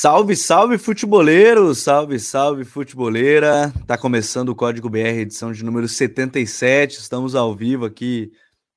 [0.00, 3.72] Salve, salve futeboleiro, salve, salve futeboleira.
[3.84, 7.00] Tá começando o Código BR, edição de número 77.
[7.00, 8.30] Estamos ao vivo aqui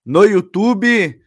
[0.04, 1.21] no YouTube.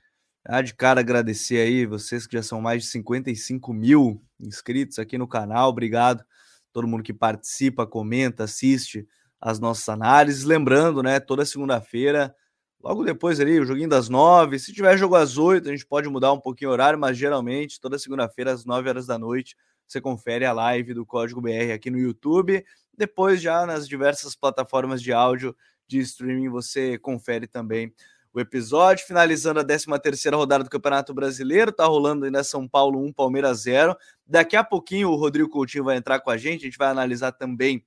[0.45, 5.17] Ah, de cara agradecer aí vocês que já são mais de 55 mil inscritos aqui
[5.17, 5.69] no canal.
[5.69, 6.25] Obrigado
[6.73, 9.07] todo mundo que participa, comenta, assiste
[9.41, 10.43] as nossas análises.
[10.43, 12.35] Lembrando, né, toda segunda-feira,
[12.83, 14.59] logo depois ali, o joguinho das nove.
[14.59, 17.81] Se tiver jogo às oito, a gente pode mudar um pouquinho o horário, mas geralmente
[17.81, 19.55] toda segunda-feira às nove horas da noite
[19.87, 22.65] você confere a live do Código BR aqui no YouTube.
[22.97, 25.55] Depois, já nas diversas plataformas de áudio
[25.87, 27.93] de streaming, você confere também
[28.33, 29.07] o episódio.
[29.07, 33.61] Finalizando a 13 terceira rodada do Campeonato Brasileiro, tá rolando ainda São Paulo 1, Palmeiras
[33.61, 33.97] 0.
[34.27, 37.33] Daqui a pouquinho o Rodrigo Coutinho vai entrar com a gente, a gente vai analisar
[37.33, 37.85] também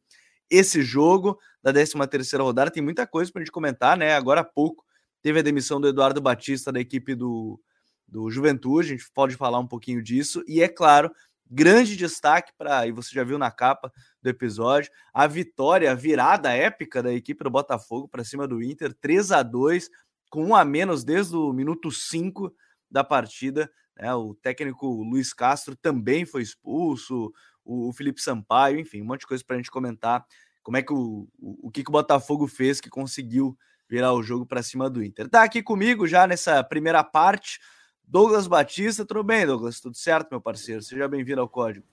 [0.50, 2.72] esse jogo da 13 terceira rodada.
[2.72, 4.14] Tem muita coisa para a gente comentar, né?
[4.14, 4.86] Agora há pouco
[5.22, 7.60] teve a demissão do Eduardo Batista da equipe do,
[8.08, 10.44] do Juventude, a gente pode falar um pouquinho disso.
[10.48, 11.12] E é claro,
[11.50, 16.52] grande destaque para, e você já viu na capa do episódio, a vitória, a virada
[16.52, 19.90] épica da equipe do Botafogo para cima do Inter, 3 a 2
[20.30, 22.54] com um a menos desde o minuto 5
[22.90, 23.72] da partida.
[23.96, 24.14] Né?
[24.14, 27.32] O técnico Luiz Castro também foi expulso,
[27.64, 30.26] o, Felipe Sampaio, enfim, um monte de coisa para a gente comentar.
[30.64, 33.58] Como é que o, o, o que, que o Botafogo fez que conseguiu
[33.90, 35.30] virar o jogo para cima do Inter.
[35.30, 37.60] Tá aqui comigo já nessa primeira parte
[38.10, 39.82] Douglas Batista, tudo bem, Douglas?
[39.82, 40.82] Tudo certo, meu parceiro?
[40.82, 41.86] Seja bem-vindo ao Código.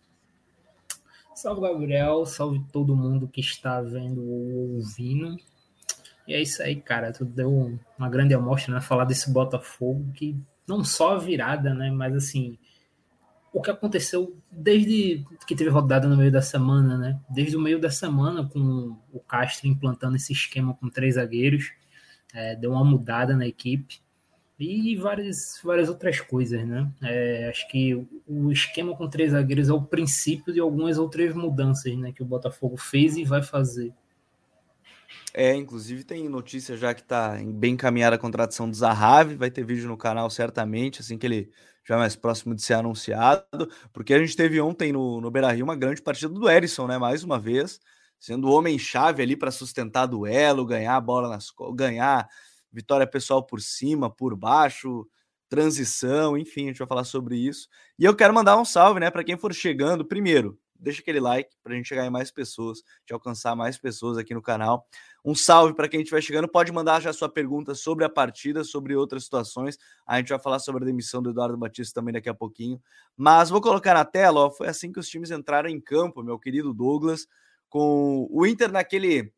[1.35, 2.25] Salve, Gabriel.
[2.25, 5.37] Salve todo mundo que está vendo ou ouvindo.
[6.29, 7.13] E é isso aí, cara.
[7.13, 8.81] Tu deu uma grande amostra, né?
[8.81, 11.91] Falar desse Botafogo que não só a virada, né?
[11.91, 12.57] Mas assim,
[13.53, 17.21] o que aconteceu desde que teve rodada no meio da semana, né?
[17.29, 21.73] Desde o meio da semana, com o Castro implantando esse esquema com três zagueiros,
[22.33, 24.04] é, deu uma mudada na equipe
[24.59, 26.89] e várias, várias outras coisas, né?
[27.03, 31.97] É, acho que o esquema com três zagueiros é o princípio de algumas outras mudanças,
[31.97, 32.13] né?
[32.13, 33.93] Que o Botafogo fez e vai fazer.
[35.33, 39.65] É, inclusive tem notícia já que está bem encaminhada a contratação do Zahavi, vai ter
[39.65, 41.51] vídeo no canal certamente, assim que ele
[41.85, 45.65] já é mais próximo de ser anunciado, porque a gente teve ontem no, no Beira-Rio
[45.65, 46.97] uma grande partida do Erisson, né?
[46.97, 47.81] Mais uma vez,
[48.19, 52.29] sendo o homem-chave ali para sustentar duelo, ganhar a bola nas ganhar
[52.75, 55.07] vitória pessoal por cima, por baixo,
[55.49, 57.69] transição, enfim, a gente vai falar sobre isso.
[57.97, 60.05] E eu quero mandar um salve, né, para quem for chegando.
[60.05, 64.19] Primeiro, deixa aquele like para a gente chegar em mais pessoas, de alcançar mais pessoas
[64.19, 64.87] aqui no canal.
[65.25, 66.49] Um salve para quem estiver chegando.
[66.49, 69.79] Pode mandar já sua pergunta sobre a partida, sobre outras situações.
[70.05, 72.83] A gente vai falar sobre a demissão do Eduardo Batista também daqui a pouquinho.
[73.17, 76.39] Mas vou colocar na tela, ó, foi assim que os times entraram em campo, meu
[76.39, 77.27] querido Douglas,
[77.69, 79.33] com o Inter naquele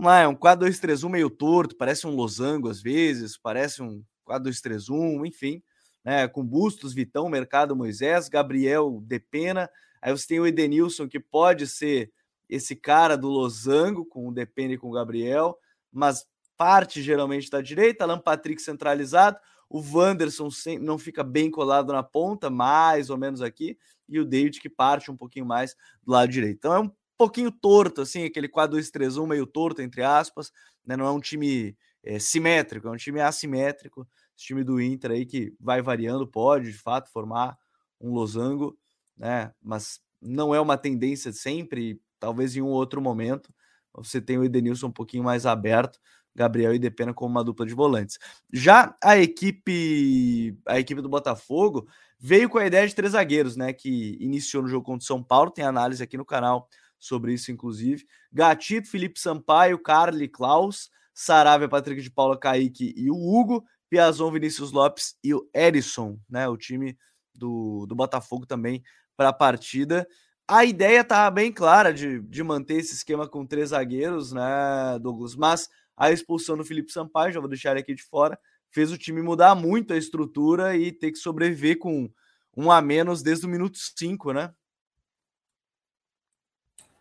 [0.00, 5.62] É um 4-2-3-1 meio torto, parece um losango às vezes, parece um 4-2-3-1, enfim,
[6.04, 6.26] né?
[6.26, 9.70] Com Bustos, Vitão, Mercado, Moisés, Gabriel, Depena.
[10.02, 12.12] Aí você tem o Edenilson, que pode ser
[12.48, 15.56] esse cara do losango, com o Depena e com o Gabriel,
[15.92, 16.26] mas
[16.56, 19.38] parte geralmente da direita, Alan Patrick centralizado,
[19.68, 20.48] o Wanderson
[20.80, 23.78] não fica bem colado na ponta, mais ou menos aqui,
[24.08, 26.58] e o David que parte um pouquinho mais do lado direito.
[26.58, 30.52] Então é um pouquinho torto, assim, aquele 4-2-3-1 meio torto, entre aspas,
[30.84, 30.96] né?
[30.96, 34.06] Não é um time é, simétrico, é um time assimétrico.
[34.36, 37.56] Esse time do Inter aí que vai variando, pode de fato formar
[38.00, 38.76] um losango,
[39.16, 39.52] né?
[39.62, 43.52] Mas não é uma tendência sempre, talvez em um outro momento.
[43.94, 46.00] Você tem o Edenilson um pouquinho mais aberto,
[46.34, 48.18] Gabriel e Depena como uma dupla de volantes.
[48.52, 51.86] Já a equipe, a equipe do Botafogo
[52.18, 53.72] veio com a ideia de três zagueiros, né?
[53.72, 56.68] Que iniciou no jogo contra o São Paulo, tem análise aqui no canal
[57.06, 58.04] sobre isso, inclusive.
[58.32, 64.72] Gatito, Felipe Sampaio, Carly Klaus, Saravia, Patrick de Paula, Kaique e o Hugo, Piazon, Vinícius
[64.72, 66.48] Lopes e o Erisson, né?
[66.48, 66.98] O time
[67.34, 68.82] do, do Botafogo também
[69.16, 70.06] para a partida.
[70.46, 75.34] A ideia tá bem clara de, de manter esse esquema com três zagueiros, né, Douglas?
[75.34, 78.38] Mas a expulsão do Felipe Sampaio, já vou deixar ele aqui de fora,
[78.70, 82.10] fez o time mudar muito a estrutura e ter que sobreviver com
[82.56, 84.52] um a menos desde o minuto 5, né?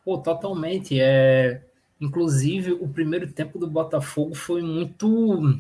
[0.04, 1.00] Pô, totalmente.
[1.00, 1.64] É...
[2.00, 5.58] Inclusive, o primeiro tempo do Botafogo foi muito,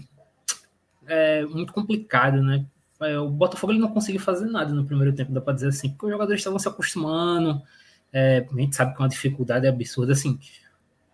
[1.07, 2.65] é, muito complicado, né?
[3.01, 5.89] É, o Botafogo ele não conseguiu fazer nada no primeiro tempo, dá para dizer assim,
[5.89, 7.61] porque os jogadores estavam se acostumando.
[8.11, 10.13] É, a gente sabe que é uma dificuldade absurda.
[10.13, 10.37] Assim,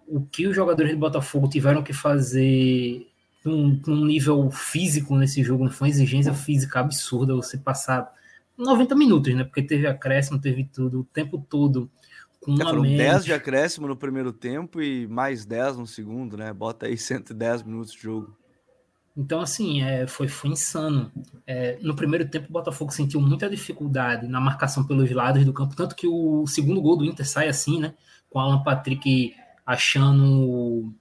[0.08, 3.08] o que os jogadores do Botafogo tiveram que fazer
[3.46, 8.12] num, num nível físico nesse jogo, foi uma exigência física absurda você passar
[8.58, 9.44] 90 minutos, né?
[9.44, 11.90] Porque teve acréscimo, teve tudo, o tempo todo
[12.42, 16.52] com é, foram 10 de acréscimo no primeiro tempo e mais 10 no segundo, né?
[16.54, 18.38] Bota aí 110 minutos de jogo.
[19.18, 21.12] Então, assim, é, foi, foi insano.
[21.46, 25.76] É, no primeiro tempo, o Botafogo sentiu muita dificuldade na marcação pelos lados do campo,
[25.76, 27.94] tanto que o segundo gol do Inter sai assim, né?
[28.30, 29.36] Com o Alan Patrick
[29.66, 30.94] achando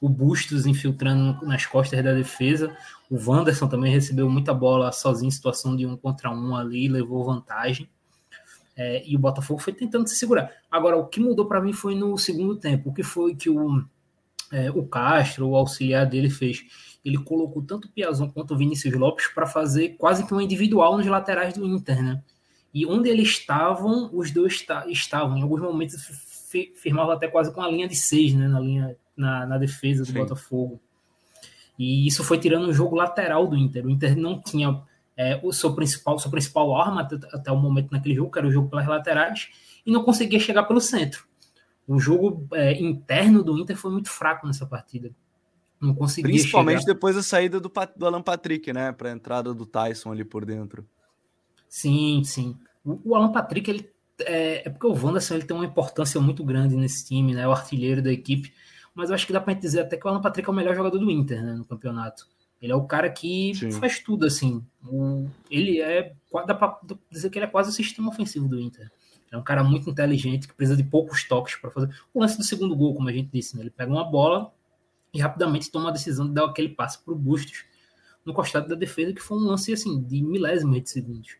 [0.00, 2.74] o Bustos infiltrando nas costas da defesa.
[3.10, 7.24] O Wanderson também recebeu muita bola sozinho em situação de um contra um ali, levou
[7.24, 7.88] vantagem.
[8.82, 10.50] É, e o Botafogo foi tentando se segurar.
[10.70, 12.88] Agora, o que mudou para mim foi no segundo tempo.
[12.88, 13.84] O que foi que o,
[14.50, 16.64] é, o Castro, o auxiliar dele, fez?
[17.04, 20.96] Ele colocou tanto o Piazon quanto o Vinícius Lopes para fazer quase que um individual
[20.96, 22.22] nos laterais do Inter, né?
[22.72, 25.36] E onde eles estavam, os dois estavam.
[25.36, 26.02] Em alguns momentos
[26.74, 28.48] firmava até quase com a linha de seis, né?
[28.48, 30.14] Na, linha, na, na defesa do Sim.
[30.14, 30.80] Botafogo.
[31.78, 33.84] E isso foi tirando o jogo lateral do Inter.
[33.84, 34.82] O Inter não tinha
[35.20, 38.48] é, o seu principal, sua principal arma até, até, o momento naquele jogo, que era
[38.48, 39.50] o jogo pelas laterais,
[39.84, 41.26] e não conseguia chegar pelo centro.
[41.86, 45.10] O jogo é, interno do Inter foi muito fraco nessa partida.
[45.78, 46.94] Não conseguia Principalmente chegar.
[46.94, 48.92] depois da saída do, do Alan Patrick, né?
[48.92, 50.86] Para a entrada do Tyson ali por dentro.
[51.68, 52.56] Sim, sim.
[52.84, 53.90] O, o Alan Patrick, ele
[54.20, 57.46] é, é, porque o Wanderson ele tem uma importância muito grande nesse time, né?
[57.46, 58.52] O artilheiro da equipe.
[58.94, 60.74] Mas eu acho que dá para dizer até que o Alan Patrick é o melhor
[60.74, 62.26] jogador do Inter né, no campeonato.
[62.60, 63.70] Ele é o cara que Sim.
[63.72, 64.64] faz tudo, assim.
[64.84, 66.12] O, ele é.
[66.46, 66.78] Dá pra
[67.10, 68.90] dizer que ele é quase o sistema ofensivo do Inter.
[69.32, 71.88] É um cara muito inteligente, que precisa de poucos toques para fazer.
[72.12, 73.62] O lance do segundo gol, como a gente disse, né?
[73.62, 74.52] ele pega uma bola
[75.14, 77.64] e rapidamente toma a decisão de dar aquele passe para o Bustos
[78.24, 81.36] no costado da defesa, que foi um lance assim, de milésimos de segundos.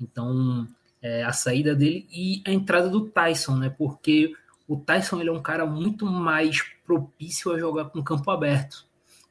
[0.00, 0.68] Então,
[1.02, 3.70] é, a saída dele e a entrada do Tyson, né?
[3.70, 4.32] Porque
[4.68, 8.86] o Tyson ele é um cara muito mais propício a jogar com campo aberto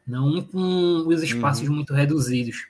[0.06, 1.76] não com os espaços uhum.
[1.76, 2.68] muito reduzidos.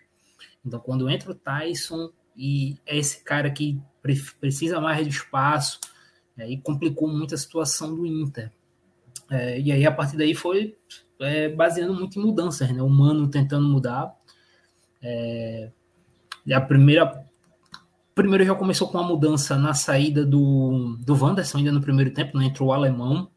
[0.65, 5.79] Então, quando entra o Tyson e é esse cara que pre precisa mais de espaço,
[6.37, 8.51] aí complicou muito a situação do Inter.
[9.29, 10.75] É, e aí, a partir daí, foi
[11.19, 12.81] é, baseando muito em mudanças, né?
[12.81, 14.13] O Mano tentando mudar.
[15.01, 15.71] É,
[16.51, 17.25] a primeira.
[18.15, 22.37] Primeiro já começou com a mudança na saída do, do Wanderson, ainda no primeiro tempo,
[22.37, 22.45] né?
[22.45, 23.27] entrou o alemão,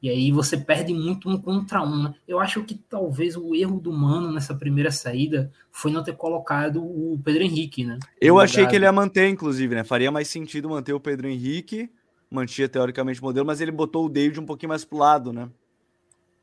[0.00, 2.04] e aí você perde muito um contra um.
[2.04, 2.14] Né?
[2.26, 6.82] Eu acho que talvez o erro do Mano nessa primeira saída foi não ter colocado
[6.82, 7.98] o Pedro Henrique, né?
[8.20, 9.82] Eu achei que ele ia manter, inclusive, né?
[9.82, 11.90] Faria mais sentido manter o Pedro Henrique,
[12.30, 15.48] mantinha teoricamente o modelo, mas ele botou o David um pouquinho mais pro lado, né?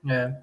[0.07, 0.36] É.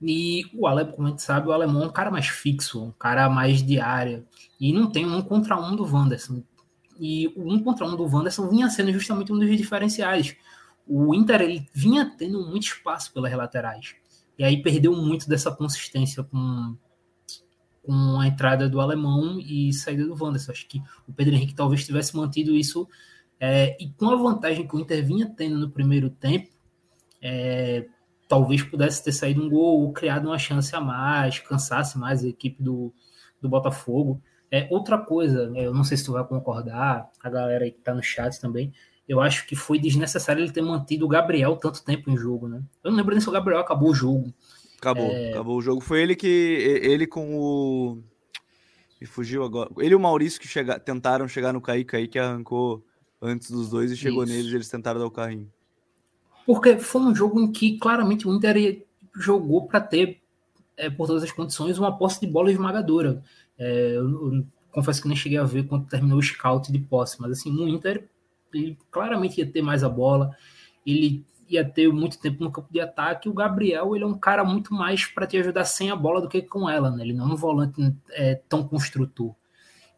[0.00, 2.92] E o Alemão, como a gente sabe, o alemão é um cara mais fixo, um
[2.92, 4.24] cara mais de área.
[4.60, 6.42] E não tem um contra um do Wanderson.
[6.98, 10.36] E o um contra um do Wanderson vinha sendo justamente um dos diferenciais
[10.86, 13.94] o Inter ele vinha tendo muito espaço pelas laterais.
[14.38, 16.76] E aí perdeu muito dessa consistência com,
[17.82, 20.52] com a entrada do alemão e saída do Wanderson.
[20.52, 22.88] Acho que o Pedro Henrique talvez tivesse mantido isso.
[23.38, 26.50] É, e com a vantagem que o Inter vinha tendo no primeiro tempo,
[27.22, 27.86] é,
[28.28, 32.28] talvez pudesse ter saído um gol ou criado uma chance a mais, cansasse mais a
[32.28, 32.92] equipe do,
[33.40, 34.20] do Botafogo.
[34.50, 37.94] É, outra coisa, eu não sei se tu vai concordar, a galera aí que tá
[37.94, 38.72] no chat também,
[39.08, 42.62] eu acho que foi desnecessário ele ter mantido o Gabriel tanto tempo em jogo, né?
[42.82, 44.32] Eu não lembro nem se o Gabriel acabou o jogo.
[44.78, 45.30] Acabou, é...
[45.30, 45.80] acabou o jogo.
[45.80, 46.26] Foi ele que.
[46.26, 48.02] Ele com o.
[49.00, 49.70] E fugiu agora.
[49.78, 50.78] Ele e o Maurício que chega...
[50.78, 52.84] tentaram chegar no Kaique aí, que arrancou
[53.20, 54.32] antes dos dois e chegou Isso.
[54.32, 55.50] neles e eles tentaram dar o carrinho.
[56.46, 58.84] Porque foi um jogo em que claramente o Inter
[59.16, 60.20] jogou para ter,
[60.76, 63.22] é, por todas as condições, uma posse de bola esmagadora.
[63.58, 67.20] É, eu, eu, confesso que nem cheguei a ver quando terminou o scout de posse,
[67.20, 68.08] mas assim, no Inter
[68.54, 70.30] ele claramente ia ter mais a bola,
[70.86, 73.28] ele ia ter muito tempo no campo de ataque.
[73.28, 76.28] O Gabriel, ele é um cara muito mais para te ajudar sem a bola do
[76.28, 77.02] que com ela, né?
[77.02, 79.34] Ele não é um volante é, tão construtor,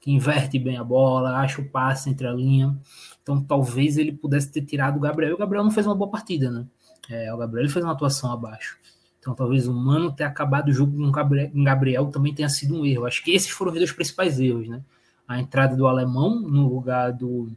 [0.00, 2.76] que inverte bem a bola, acha o passe entre a linha.
[3.22, 5.34] Então, talvez ele pudesse ter tirado o Gabriel.
[5.34, 6.66] O Gabriel não fez uma boa partida, né?
[7.08, 8.78] É, o Gabriel fez uma atuação abaixo.
[9.18, 12.86] Então, talvez o Mano ter acabado o jogo com o Gabriel também tenha sido um
[12.86, 13.06] erro.
[13.06, 14.80] Acho que esses foram os dois principais erros, né?
[15.26, 17.50] A entrada do alemão no lugar do,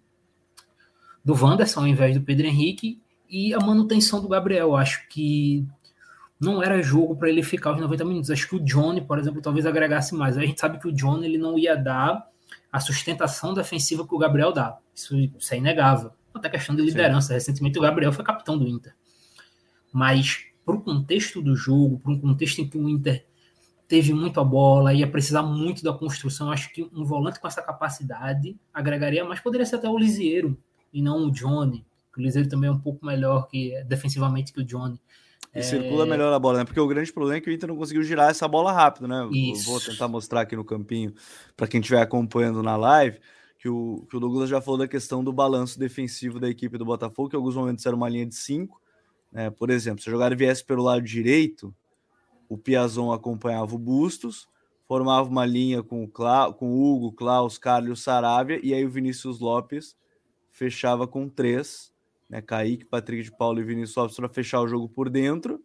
[1.30, 4.76] do Wanderson ao invés do Pedro Henrique e a manutenção do Gabriel.
[4.76, 5.64] Acho que
[6.40, 8.32] não era jogo para ele ficar os 90 minutos.
[8.32, 10.36] Acho que o Johnny, por exemplo, talvez agregasse mais.
[10.36, 12.28] A gente sabe que o Johnny ele não ia dar
[12.72, 14.78] a sustentação defensiva que o Gabriel dá.
[14.96, 16.12] Isso, isso é inegável.
[16.34, 17.28] Até questão de liderança.
[17.28, 17.34] Sim.
[17.36, 18.96] Recentemente o Gabriel foi capitão do Inter.
[19.94, 23.24] Mas para o contexto do jogo, para um contexto em que o Inter
[23.88, 27.62] teve muito a bola, ia precisar muito da construção, acho que um volante com essa
[27.62, 29.40] capacidade agregaria mais.
[29.40, 30.58] Poderia ser até o Lisieiro,
[30.94, 31.86] e não o Johnny.
[32.18, 35.00] O Liseiro também é um pouco melhor que defensivamente que o Johnny.
[35.56, 35.62] E é...
[35.62, 36.66] circula melhor a bola, né?
[36.66, 39.28] Porque o grande problema é que o Inter não conseguiu girar essa bola rápido, né?
[39.32, 39.66] Isso.
[39.66, 41.14] Vou tentar mostrar aqui no campinho
[41.56, 43.20] para quem estiver acompanhando na live.
[43.58, 46.86] Que o, que o Douglas já falou da questão do balanço defensivo da equipe do
[46.86, 48.82] Botafogo, que em alguns momentos era uma linha de cinco.
[49.32, 49.50] Né?
[49.50, 51.74] Por exemplo, se a jogada viesse pelo lado direito,
[52.48, 54.48] o Piazon acompanhava o Bustos,
[54.88, 58.90] formava uma linha com o, Cla com o Hugo, Klaus, Carlos, Saravia, e aí o
[58.90, 59.96] Vinícius Lopes
[60.60, 61.94] fechava com três,
[62.30, 62.42] né?
[62.42, 65.64] Kaique, Patrick de Paulo e Vinícius Lopes para fechar o jogo por dentro.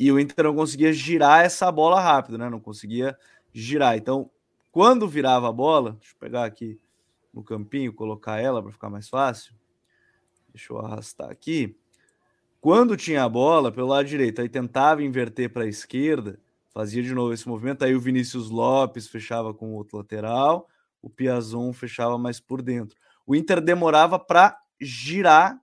[0.00, 2.48] E o Inter não conseguia girar essa bola rápido, né?
[2.48, 3.14] Não conseguia
[3.52, 3.94] girar.
[3.98, 4.30] Então,
[4.72, 6.80] quando virava a bola, deixa eu pegar aqui
[7.34, 9.54] no campinho, colocar ela para ficar mais fácil.
[10.54, 11.76] Deixa eu arrastar aqui.
[12.58, 17.12] Quando tinha a bola pelo lado direito, aí tentava inverter para a esquerda, fazia de
[17.12, 20.66] novo esse movimento, aí o Vinícius Lopes fechava com o outro lateral,
[21.02, 22.96] o Piazon fechava mais por dentro.
[23.26, 25.58] O Inter demorava para girar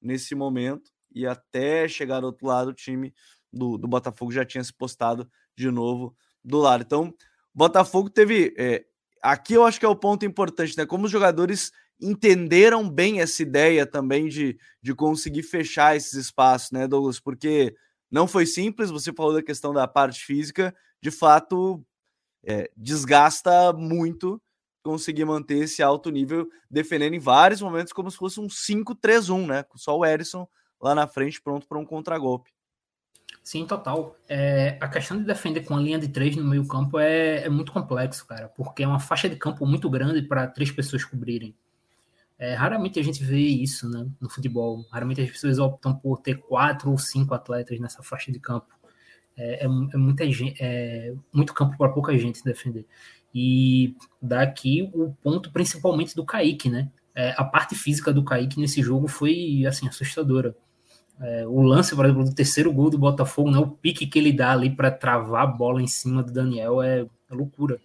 [0.00, 3.14] nesse momento e até chegar do outro lado o time
[3.52, 6.82] do, do Botafogo já tinha se postado de novo do lado.
[6.82, 7.14] Então,
[7.54, 8.54] Botafogo teve.
[8.58, 8.84] É,
[9.22, 10.84] aqui eu acho que é o ponto importante, né?
[10.84, 11.70] Como os jogadores
[12.00, 17.20] entenderam bem essa ideia também de, de conseguir fechar esses espaços, né, Douglas?
[17.20, 17.74] Porque
[18.10, 21.84] não foi simples, você falou da questão da parte física, de fato
[22.44, 24.42] é, desgasta muito
[24.84, 29.64] conseguir manter esse alto nível, defendendo em vários momentos como se fosse um 5-3-1, né?
[29.74, 30.46] Só o Erisson
[30.80, 32.50] lá na frente pronto para um contragolpe.
[33.42, 34.16] Sim, total.
[34.28, 37.48] É, a questão de defender com a linha de três no meio campo é, é
[37.48, 41.54] muito complexo, cara, porque é uma faixa de campo muito grande para três pessoas cobrirem.
[42.38, 44.84] É, raramente a gente vê isso né, no futebol.
[44.90, 48.74] Raramente as pessoas optam por ter quatro ou cinco atletas nessa faixa de campo.
[49.36, 50.24] É, é, é muita
[50.60, 52.86] é muito campo para pouca gente defender.
[53.34, 56.88] E daqui o ponto principalmente do Kaique, né?
[57.14, 60.56] É, a parte física do Kaique nesse jogo foi assim assustadora.
[61.20, 64.32] É, o lance, por exemplo, do terceiro gol do Botafogo, né, o pique que ele
[64.32, 67.80] dá ali para travar a bola em cima do Daniel é, é loucura.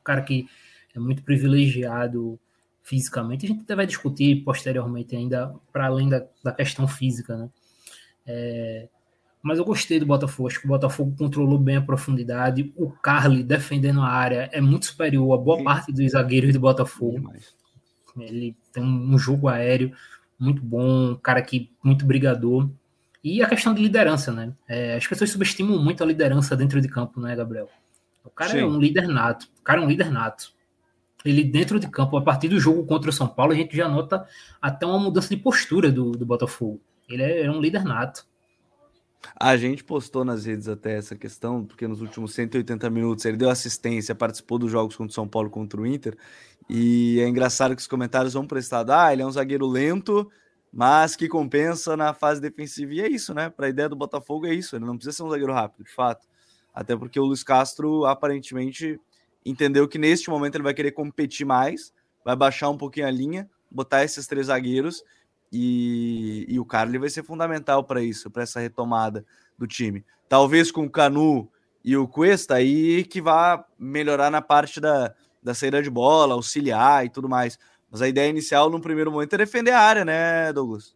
[0.00, 0.48] O cara que
[0.94, 2.38] é muito privilegiado
[2.82, 3.46] fisicamente.
[3.46, 7.50] A gente até vai discutir posteriormente ainda, para além da, da questão física, né?
[8.26, 8.88] É,
[9.42, 12.72] mas eu gostei do Botafogo, acho que o Botafogo controlou bem a profundidade.
[12.76, 17.32] O Carly defendendo a área é muito superior a boa parte dos zagueiros do Botafogo.
[18.18, 19.92] Ele tem um jogo aéreo
[20.38, 22.68] muito bom, um cara que muito brigador.
[23.22, 24.52] E a questão de liderança, né?
[24.66, 27.68] É, as pessoas subestimam muito a liderança dentro de campo, né, Gabriel?
[28.24, 28.60] O cara é Sim.
[28.60, 29.48] é um líder nato.
[29.60, 30.52] O cara é um líder nato
[31.24, 33.88] ele dentro de campo, a partir do jogo contra o São Paulo, a gente já
[33.88, 34.26] nota
[34.60, 36.80] até uma mudança de postura do, do Botafogo.
[37.08, 38.26] Ele é, é um líder nato.
[39.36, 43.50] A gente postou nas redes até essa questão, porque nos últimos 180 minutos ele deu
[43.50, 46.16] assistência, participou dos jogos contra o São Paulo contra o Inter.
[46.68, 49.66] E é engraçado que os comentários vão para o estado: ah, ele é um zagueiro
[49.66, 50.30] lento,
[50.72, 52.94] mas que compensa na fase defensiva.
[52.94, 53.50] E é isso, né?
[53.50, 54.76] Para a ideia do Botafogo é isso.
[54.76, 56.26] Ele não precisa ser um zagueiro rápido, de fato.
[56.74, 58.98] Até porque o Luiz Castro aparentemente
[59.44, 61.92] entendeu que neste momento ele vai querer competir mais,
[62.24, 65.02] vai baixar um pouquinho a linha, botar esses três zagueiros
[65.52, 69.24] e, e o Carly vai ser fundamental para isso, para essa retomada
[69.58, 70.04] do time.
[70.28, 71.48] Talvez com o Canu
[71.84, 77.04] e o Cuesta aí que vá melhorar na parte da, da saída de bola, auxiliar
[77.04, 77.58] e tudo mais.
[77.90, 80.94] Mas a ideia inicial no primeiro momento é defender a área, né, Douglas?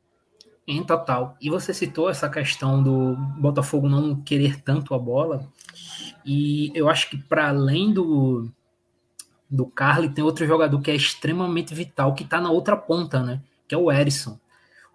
[0.66, 1.36] Em total.
[1.40, 5.46] E você citou essa questão do Botafogo não querer tanto a bola.
[6.24, 8.48] E eu acho que para além do,
[9.50, 13.42] do Carly, tem outro jogador que é extremamente vital, que está na outra ponta, né?
[13.68, 14.38] Que é o Erisson.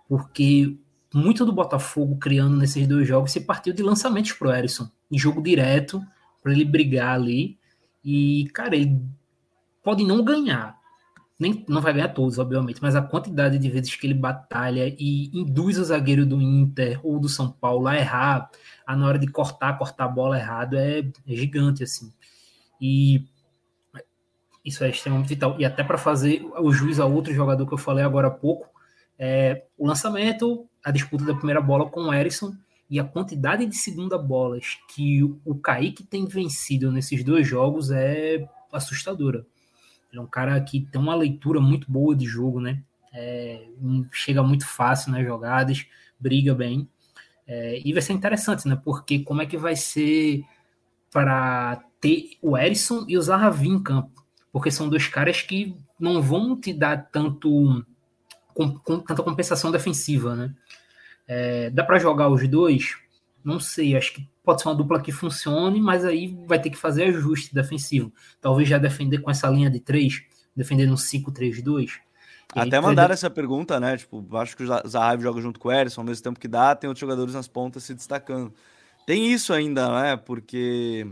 [0.09, 0.75] Porque
[1.13, 4.89] muito do Botafogo criando nesses dois jogos se partiu de lançamentos pro Erisson.
[5.09, 6.03] Em jogo direto,
[6.43, 7.57] para ele brigar ali.
[8.03, 9.01] E, cara, ele
[9.83, 10.77] pode não ganhar,
[11.39, 15.29] nem não vai ganhar todos, obviamente, mas a quantidade de vezes que ele batalha e
[15.33, 18.49] induz o zagueiro do Inter ou do São Paulo a errar,
[18.85, 22.11] a na hora de cortar, cortar a bola errado é, é gigante assim.
[22.79, 23.25] E
[24.63, 25.55] isso é extremamente vital.
[25.57, 28.67] E até para fazer o juiz a outro jogador que eu falei agora há pouco,
[29.19, 32.55] é, o lançamento, a disputa da primeira bola com o Erisson
[32.89, 38.47] e a quantidade de segunda bolas que o Kaique tem vencido nesses dois jogos é
[38.71, 39.45] assustadora.
[40.09, 42.81] Ele é um cara que tem uma leitura muito boa de jogo, né?
[43.13, 43.67] É,
[44.11, 45.85] chega muito fácil nas jogadas,
[46.19, 46.87] briga bem.
[47.45, 48.79] É, e vai ser interessante, né?
[48.83, 50.43] Porque como é que vai ser
[51.11, 54.23] para ter o Erisson e o Zahavi em campo?
[54.51, 57.85] Porque são dois caras que não vão te dar tanto
[58.59, 60.53] com, com tanta compensação defensiva, né?
[61.25, 62.97] É, dá para jogar os dois?
[63.41, 66.75] Não sei, acho que pode ser uma dupla que funcione, mas aí vai ter que
[66.75, 68.11] fazer ajuste defensivo.
[68.41, 70.21] Talvez já defender com essa linha de três,
[70.53, 71.91] defender no 5-3-2.
[72.53, 73.95] Até mandaram essa pergunta, né?
[73.95, 76.75] Tipo, acho que o Zahavi joga junto com o Erisson, ao mesmo tempo que dá,
[76.75, 78.53] tem outros jogadores nas pontas se destacando.
[79.05, 80.17] Tem isso ainda, né?
[80.17, 81.07] Porque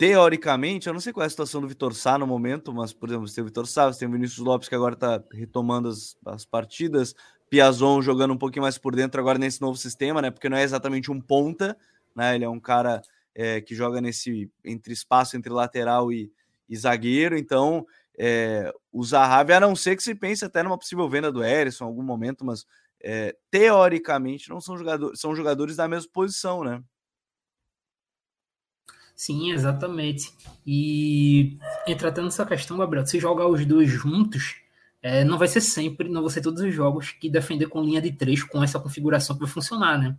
[0.00, 3.06] teoricamente, eu não sei qual é a situação do Vitor Sá no momento, mas, por
[3.10, 5.90] exemplo, você tem o Vitor Sá, você tem o Vinícius Lopes que agora tá retomando
[5.90, 7.14] as, as partidas,
[7.50, 10.30] Piazon jogando um pouquinho mais por dentro agora nesse novo sistema, né?
[10.30, 11.76] Porque não é exatamente um ponta,
[12.16, 12.34] né?
[12.34, 13.02] Ele é um cara
[13.34, 16.32] é, que joga nesse entre espaço entre lateral e,
[16.66, 17.86] e zagueiro, então
[18.18, 21.84] é, o Zahavi, a não ser que se pense até numa possível venda do Erisson
[21.84, 22.64] em algum momento, mas
[23.02, 26.82] é, teoricamente não são jogadores, são jogadores da mesma posição, né?
[29.20, 30.32] Sim, exatamente.
[30.66, 31.58] E
[31.98, 34.56] tratando essa questão, Gabriel, se jogar os dois juntos,
[35.02, 38.00] é, não vai ser sempre, não vão ser todos os jogos que defender com linha
[38.00, 40.16] de três com essa configuração para funcionar, né?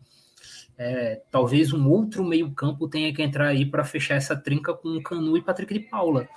[0.78, 5.02] É, talvez um outro meio-campo tenha que entrar aí para fechar essa trinca com o
[5.02, 6.30] Canu e Patrick de Paula,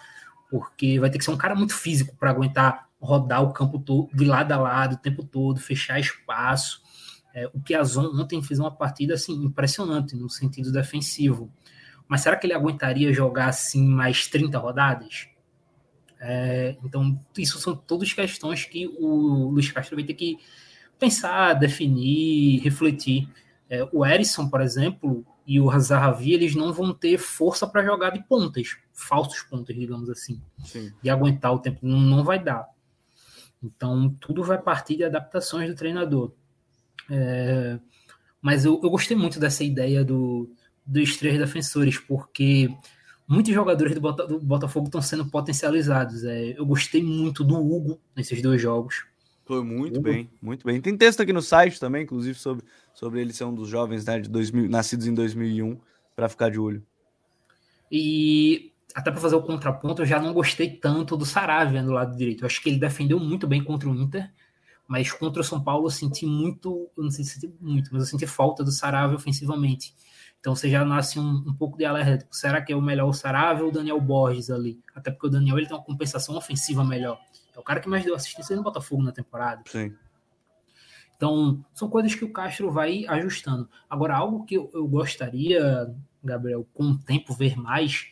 [0.51, 4.09] porque vai ter que ser um cara muito físico para aguentar rodar o campo todo,
[4.15, 6.81] de lado a lado, o tempo todo, fechar espaço.
[7.35, 11.53] É, o Piazon ontem fez uma partida assim impressionante no sentido defensivo.
[12.07, 15.29] Mas será que ele aguentaria jogar assim mais 30 rodadas?
[16.21, 20.39] É, então, isso são todas questões que o Luiz Castro vai ter que
[20.99, 23.29] pensar, definir, refletir.
[23.69, 28.11] É, o Erisson, por exemplo, e o Zahavi, eles não vão ter força para jogar
[28.11, 30.93] de pontas, falsos pontas, digamos assim, Sim.
[31.03, 31.81] de aguentar o tempo.
[31.83, 32.67] Não, não vai dar.
[33.63, 36.33] Então, tudo vai partir de adaptações do treinador.
[37.11, 37.79] É,
[38.41, 40.51] mas eu, eu, gostei muito dessa ideia do,
[40.85, 42.69] dos três defensores, porque
[43.27, 46.25] muitos jogadores do, Bota, do Botafogo estão sendo potencializados.
[46.25, 49.05] É, eu gostei muito do Hugo nesses dois jogos.
[49.47, 50.03] Foi muito Hugo.
[50.03, 50.81] bem, muito bem.
[50.81, 52.65] Tem texto aqui no site também, inclusive, sobre,
[52.95, 55.79] sobre ele ser um dos jovens né, de 2000, nascidos em 2001,
[56.17, 56.83] para ficar de olho.
[57.91, 62.17] E até para fazer o contraponto, eu já não gostei tanto do Saravia do lado
[62.17, 62.43] direito.
[62.43, 64.31] Eu acho que ele defendeu muito bem contra o Inter,
[64.87, 68.05] mas contra o São Paulo eu senti muito, eu não sei se senti muito, mas
[68.05, 69.95] eu senti falta do Saravia ofensivamente.
[70.45, 72.19] Então você já nasce um, um pouco de alerta.
[72.19, 74.79] Tipo, será que é o melhor o Saravia ou o Daniel Borges ali?
[74.95, 77.19] Até porque o Daniel ele tem uma compensação ofensiva melhor.
[77.57, 79.63] É o cara que mais deu assistência no Botafogo na temporada.
[79.65, 79.95] Sim.
[81.17, 83.71] Então, são coisas que o Castro vai ajustando.
[83.89, 85.91] Agora, algo que eu, eu gostaria,
[86.23, 88.09] Gabriel, com o tempo ver mais,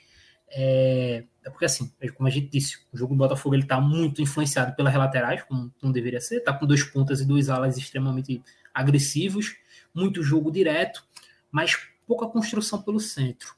[0.49, 4.23] é, é, porque, assim, como a gente disse, o jogo do Botafogo ele está muito
[4.23, 6.37] influenciado pelas laterais, como não deveria ser.
[6.37, 9.55] Está com dois pontas e dois alas extremamente agressivos,
[9.95, 11.05] muito jogo direto,
[11.51, 13.55] mas pouca construção pelo centro.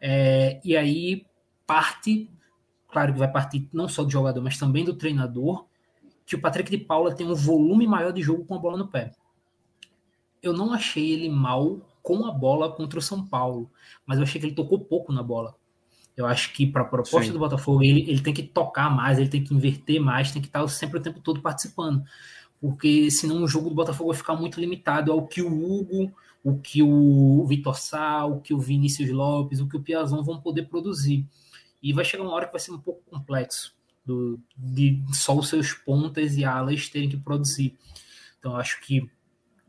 [0.00, 1.26] É, e aí
[1.66, 2.30] parte,
[2.88, 5.66] claro que vai partir não só do jogador, mas também do treinador,
[6.24, 8.88] que o Patrick de Paula tem um volume maior de jogo com a bola no
[8.88, 9.12] pé.
[10.42, 13.70] Eu não achei ele mal com a bola contra o São Paulo,
[14.06, 15.54] mas eu achei que ele tocou pouco na bola.
[16.16, 17.32] Eu acho que para a proposta Sim.
[17.32, 20.48] do Botafogo, ele, ele tem que tocar mais, ele tem que inverter mais, tem que
[20.48, 22.02] estar sempre o tempo todo participando.
[22.60, 26.12] Porque senão o jogo do Botafogo vai ficar muito limitado ao que o Hugo,
[26.48, 30.40] o que o Vitor Sá, o que o Vinícius Lopes, o que o Piazão vão
[30.40, 31.26] poder produzir.
[31.82, 35.48] E vai chegar uma hora que vai ser um pouco complexo do, de só os
[35.48, 37.76] seus pontas e alas terem que produzir.
[38.38, 39.08] Então acho que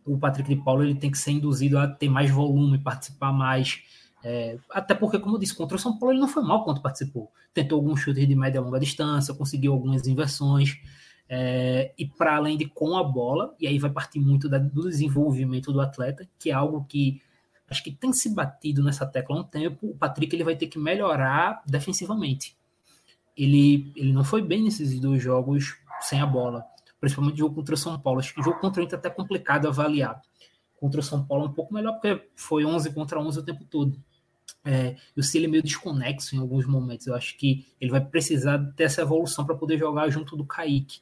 [0.05, 3.83] o Patrick de Paulo ele tem que ser induzido a ter mais volume, participar mais,
[4.23, 6.81] é, até porque, como eu disse, contra o São Paulo ele não foi mal quando
[6.81, 7.31] participou.
[7.53, 10.77] Tentou alguns chutes de média e longa distância, conseguiu algumas inversões.
[11.31, 14.89] É, e para além de com a bola, e aí vai partir muito da, do
[14.89, 17.21] desenvolvimento do atleta, que é algo que
[17.69, 19.91] acho que tem se batido nessa tecla há um tempo.
[19.91, 22.57] O Patrick ele vai ter que melhorar defensivamente.
[23.37, 26.65] Ele, ele não foi bem nesses dois jogos sem a bola,
[26.99, 28.19] principalmente o jogo contra o São Paulo.
[28.19, 30.19] Acho que o jogo contra o Inter é até complicado avaliar.
[30.77, 33.63] Contra o São Paulo é um pouco melhor, porque foi 11 contra 11 o tempo
[33.65, 34.01] todo.
[34.63, 37.07] É, eu sei ele é meio desconexo em alguns momentos.
[37.07, 40.99] Eu acho que ele vai precisar ter essa evolução para poder jogar junto do Kaique.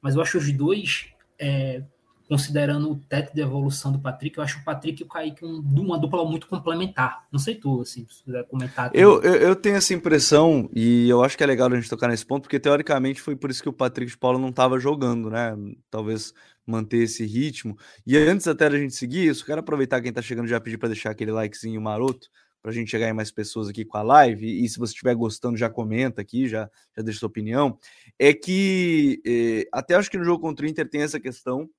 [0.00, 1.06] Mas eu acho os dois,
[1.38, 1.82] é,
[2.28, 5.60] considerando o teto de evolução do Patrick, eu acho o Patrick e o Kaique um,
[5.60, 7.26] uma dupla muito complementar.
[7.30, 8.90] Não sei tu, assim, se quiser comentar.
[8.92, 12.08] Eu, eu, eu, tenho essa impressão, e eu acho que é legal a gente tocar
[12.08, 15.30] nesse ponto, porque teoricamente foi por isso que o Patrick de Paulo não estava jogando,
[15.30, 15.56] né?
[15.90, 16.32] Talvez
[16.66, 17.78] manter esse ritmo.
[18.04, 20.88] E antes até da gente seguir isso, quero aproveitar quem está chegando já pedir para
[20.88, 22.28] deixar aquele likezinho maroto
[22.66, 25.14] para a gente chegar em mais pessoas aqui com a live, e se você estiver
[25.14, 27.78] gostando, já comenta aqui, já, já deixa sua opinião,
[28.18, 31.70] é que eh, até acho que no jogo contra o Inter tem essa questão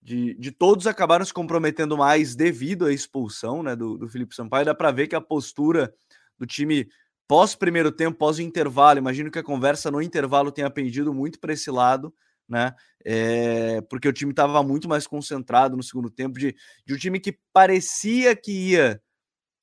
[0.00, 4.64] de, de todos acabaram se comprometendo mais devido à expulsão né, do, do Felipe Sampaio,
[4.64, 5.92] dá para ver que a postura
[6.38, 6.88] do time
[7.28, 11.52] pós primeiro tempo, pós intervalo, imagino que a conversa no intervalo tenha pendido muito para
[11.52, 12.14] esse lado,
[12.48, 12.72] né?
[13.04, 17.20] É, porque o time estava muito mais concentrado no segundo tempo, de, de um time
[17.20, 19.02] que parecia que ia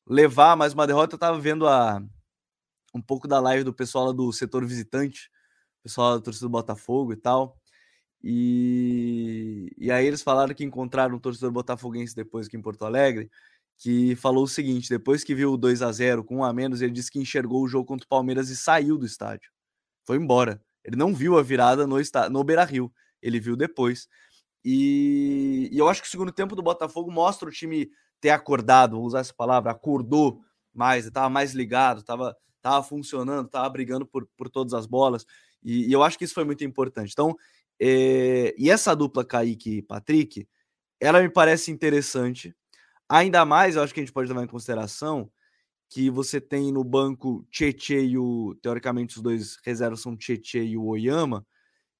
[0.08, 1.13] levar mais uma derrota.
[1.13, 2.02] Eu estava vendo a,
[2.93, 5.30] um pouco da live do pessoal do setor visitante,
[5.84, 7.58] pessoal da torcida do Botafogo e tal.
[8.24, 13.30] E, e aí eles falaram que encontraram um torcedor botafoguense depois aqui em Porto Alegre,
[13.78, 16.82] que falou o seguinte: depois que viu o 2 a 0 com um a menos,
[16.82, 19.52] ele disse que enxergou o jogo contra o Palmeiras e saiu do estádio.
[20.06, 20.62] Foi embora.
[20.84, 21.98] Ele não viu a virada no,
[22.32, 22.91] no Beira Rio,
[23.22, 24.08] ele viu depois.
[24.63, 28.97] E, e, eu acho que o segundo tempo do Botafogo mostra o time ter acordado,
[28.97, 30.41] vou usar essa palavra, acordou
[30.73, 35.25] mais, estava mais ligado, estava tava funcionando, estava brigando por, por todas as bolas.
[35.63, 37.12] E, e, eu acho que isso foi muito importante.
[37.13, 37.36] Então,
[37.80, 40.47] é, e essa dupla Kaique e Patrick,
[40.99, 42.56] ela me parece interessante.
[43.10, 45.32] Ainda mais, eu acho que a gente pode levar em consideração
[45.89, 48.56] que você tem no banco Tietê e o.
[48.62, 51.45] Teoricamente, os dois reservas são Tietê e o Oyama.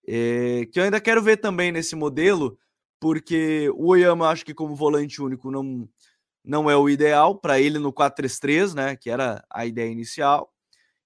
[0.06, 2.58] É, que eu ainda quero ver também nesse modelo,
[3.00, 5.88] porque o Oyama, acho que como volante único, não,
[6.48, 8.96] não é o ideal para ele no 4-3-3, né?
[8.96, 10.52] Que era a ideia inicial.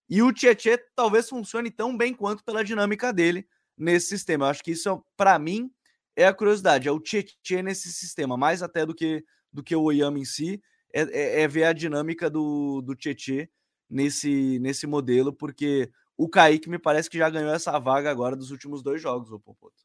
[0.07, 4.45] E o Tietê talvez funcione tão bem quanto pela dinâmica dele nesse sistema.
[4.45, 5.71] Eu acho que isso, para mim,
[6.15, 6.87] é a curiosidade.
[6.87, 10.61] É o Tietê nesse sistema, mais até do que, do que o Oyama em si
[10.93, 13.49] é, é, é ver a dinâmica do, do Tietê
[13.89, 18.51] nesse, nesse modelo, porque o Kaique me parece que já ganhou essa vaga agora dos
[18.51, 19.81] últimos dois jogos, o Popoto.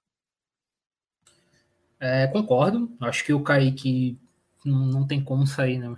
[1.99, 2.95] É, concordo.
[3.01, 4.19] Acho que o Kaique
[4.67, 5.95] não, não tem como sair, né?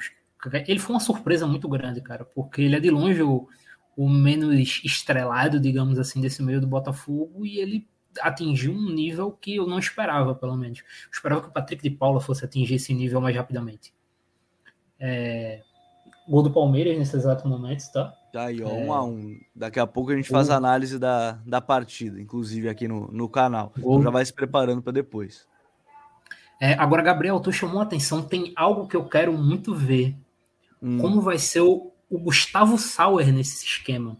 [0.67, 3.49] Ele foi uma surpresa muito grande, cara, porque ele é de longe o,
[3.97, 7.89] o menos estrelado, digamos assim, desse meio do Botafogo e ele
[8.21, 10.79] atingiu um nível que eu não esperava, pelo menos.
[10.79, 13.93] Eu esperava que o Patrick de Paula fosse atingir esse nível mais rapidamente.
[15.01, 15.63] É,
[16.29, 18.15] gol do Palmeiras nesse exato momento, tá?
[18.33, 18.73] Tá aí, ó, é...
[18.73, 19.41] um a um.
[19.55, 23.29] Daqui a pouco a gente faz a análise da, da partida, inclusive aqui no, no
[23.29, 23.73] canal.
[23.79, 23.95] Gol...
[23.95, 25.47] Então já vai se preparando para depois.
[26.61, 30.17] É, agora, Gabriel, tu chamou a atenção, tem algo que eu quero muito ver.
[30.83, 30.99] Hum.
[30.99, 34.17] Como vai ser o, o Gustavo Sauer nesse esquema?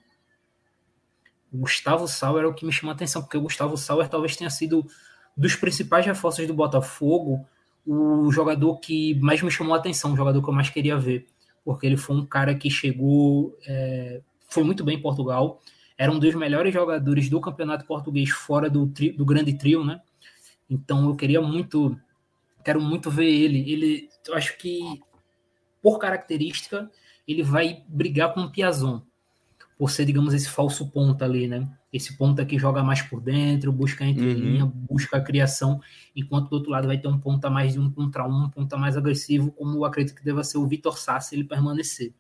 [1.53, 4.37] O Gustavo Sauer é o que me chama a atenção, porque o Gustavo Sauer talvez
[4.37, 4.87] tenha sido
[5.37, 7.47] dos principais reforços do Botafogo
[7.87, 11.27] o jogador que mais me chamou a atenção, o jogador que eu mais queria ver,
[11.65, 15.63] porque ele foi um cara que chegou, é, foi muito bem em Portugal,
[15.97, 20.03] era um dos melhores jogadores do campeonato português fora do, tri, do grande trio, né?
[20.69, 21.99] Então eu queria muito,
[22.65, 23.71] quero muito ver ele.
[23.71, 25.01] Ele, eu acho que
[25.83, 26.91] por característica
[27.27, 29.03] ele vai brigar com o Piazon,
[29.79, 31.69] por ser, digamos, esse falso ponta ali, né?
[31.93, 34.35] esse ponta que joga mais por dentro, busca entre uhum.
[34.35, 35.81] linha, busca a criação,
[36.15, 38.77] enquanto do outro lado vai ter um ponta mais de um contra um, um ponta
[38.77, 42.13] mais agressivo, como eu acredito que deva ser o Vitor Sá se ele permanecer.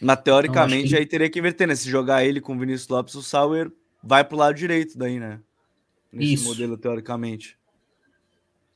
[0.00, 1.74] Mas teoricamente então, aí teria que inverter, né?
[1.74, 5.40] Se jogar ele com o Vinícius Lopes, o Sauer vai pro lado direito daí, né?
[6.12, 6.44] Nesse Isso.
[6.44, 7.58] modelo, teoricamente.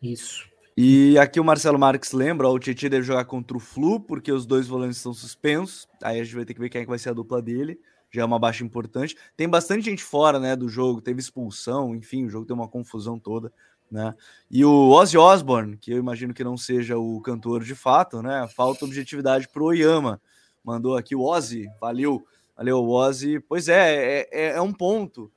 [0.02, 0.48] Isso.
[0.76, 4.32] E aqui o Marcelo Marques lembra, ó, o Tietchan deve jogar contra o Flu, porque
[4.32, 5.86] os dois volantes estão suspensos.
[6.02, 7.78] Aí a gente vai ter que ver quem é que vai ser a dupla dele
[8.10, 9.16] já é uma baixa importante.
[9.36, 13.18] Tem bastante gente fora, né, do jogo, teve expulsão, enfim, o jogo tem uma confusão
[13.18, 13.52] toda,
[13.90, 14.14] né?
[14.50, 18.46] E o Ozzy Osbourne, que eu imagino que não seja o cantor de fato, né?
[18.54, 20.20] Falta objetividade pro Oyama.
[20.62, 22.24] Mandou aqui o Ozzy, valeu,
[22.56, 23.40] valeu Ozzy.
[23.40, 25.30] Pois é, é, é, é um ponto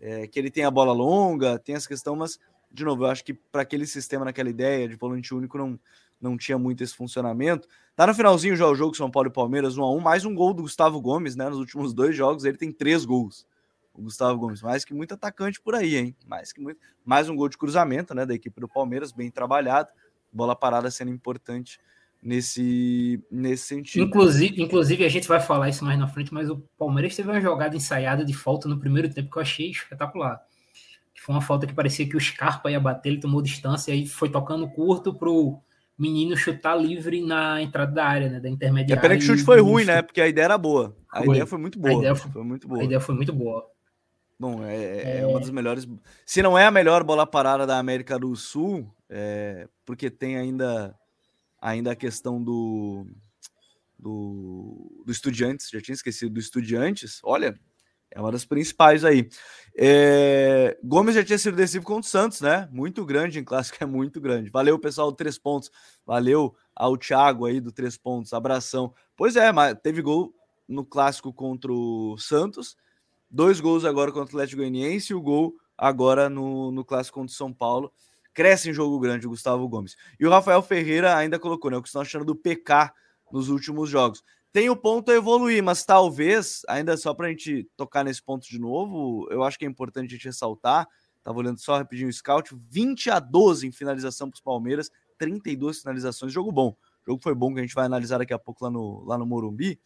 [0.00, 2.38] é, que ele tem a bola longa, tem essa questão, mas
[2.70, 5.78] de novo, eu acho que para aquele sistema, naquela ideia de volante único, não,
[6.20, 7.66] não tinha muito esse funcionamento.
[7.96, 10.34] Tá no finalzinho já o jogo São Paulo e Palmeiras 1 a 1 mais um
[10.34, 11.48] gol do Gustavo Gomes, né?
[11.48, 13.46] Nos últimos dois jogos ele tem três gols.
[13.92, 16.16] O Gustavo Gomes, mais que muito atacante por aí, hein?
[16.26, 19.88] Mais que muito, mais um gol de cruzamento, né, da equipe do Palmeiras, bem trabalhado.
[20.32, 21.78] Bola parada sendo importante
[22.22, 24.04] nesse nesse sentido.
[24.04, 27.40] Inclusive, inclusive a gente vai falar isso mais na frente, mas o Palmeiras teve uma
[27.40, 30.40] jogada ensaiada de falta no primeiro tempo que eu achei espetacular.
[31.18, 34.30] Foi uma falta que parecia que o Scarpa ia bater, ele tomou distância e foi
[34.30, 35.60] tocando curto pro
[36.00, 38.40] menino chutar livre na entrada da área, né?
[38.40, 38.98] Da intermediária.
[38.98, 40.00] É pena que o chute foi ruim, né?
[40.00, 40.96] Porque a ideia era boa.
[41.12, 41.28] A foi.
[41.28, 41.94] ideia foi muito boa.
[41.94, 42.80] A ideia foi, foi, muito boa.
[42.80, 43.70] A ideia foi muito boa.
[44.38, 45.86] Bom, é, é, é, uma das melhores.
[46.24, 50.96] Se não é a melhor bola parada da América do Sul, é, porque tem ainda,
[51.60, 53.06] ainda a questão do,
[53.98, 55.68] do, do Estudiantes.
[55.70, 57.20] Já tinha esquecido do Estudiantes.
[57.22, 57.60] Olha,
[58.10, 59.28] é uma das principais aí.
[59.76, 60.76] É...
[60.82, 62.68] Gomes já tinha sido decisivo contra o Santos, né?
[62.72, 64.50] Muito grande em clássico, é muito grande.
[64.50, 65.70] Valeu, pessoal, Três Pontos.
[66.04, 68.32] Valeu ao Thiago aí do Três Pontos.
[68.32, 68.92] Abração.
[69.16, 70.34] Pois é, mas teve gol
[70.68, 72.76] no clássico contra o Santos.
[73.30, 77.32] Dois gols agora contra o Atlético Goianiense e o gol agora no, no clássico contra
[77.32, 77.92] o São Paulo.
[78.34, 79.96] Cresce em jogo grande o Gustavo Gomes.
[80.18, 81.76] E o Rafael Ferreira ainda colocou, né?
[81.76, 82.92] O que estão achando do PK
[83.32, 87.68] nos últimos jogos tem o ponto a evoluir, mas talvez, ainda só para a gente
[87.76, 90.88] tocar nesse ponto de novo, eu acho que é importante a gente ressaltar.
[91.18, 95.80] Estava olhando só rapidinho o scout: 20 a 12 em finalização para os Palmeiras, 32
[95.80, 96.32] finalizações.
[96.32, 96.74] Jogo bom.
[97.06, 99.26] Jogo foi bom que a gente vai analisar daqui a pouco lá no, lá no
[99.26, 99.80] Morumbi.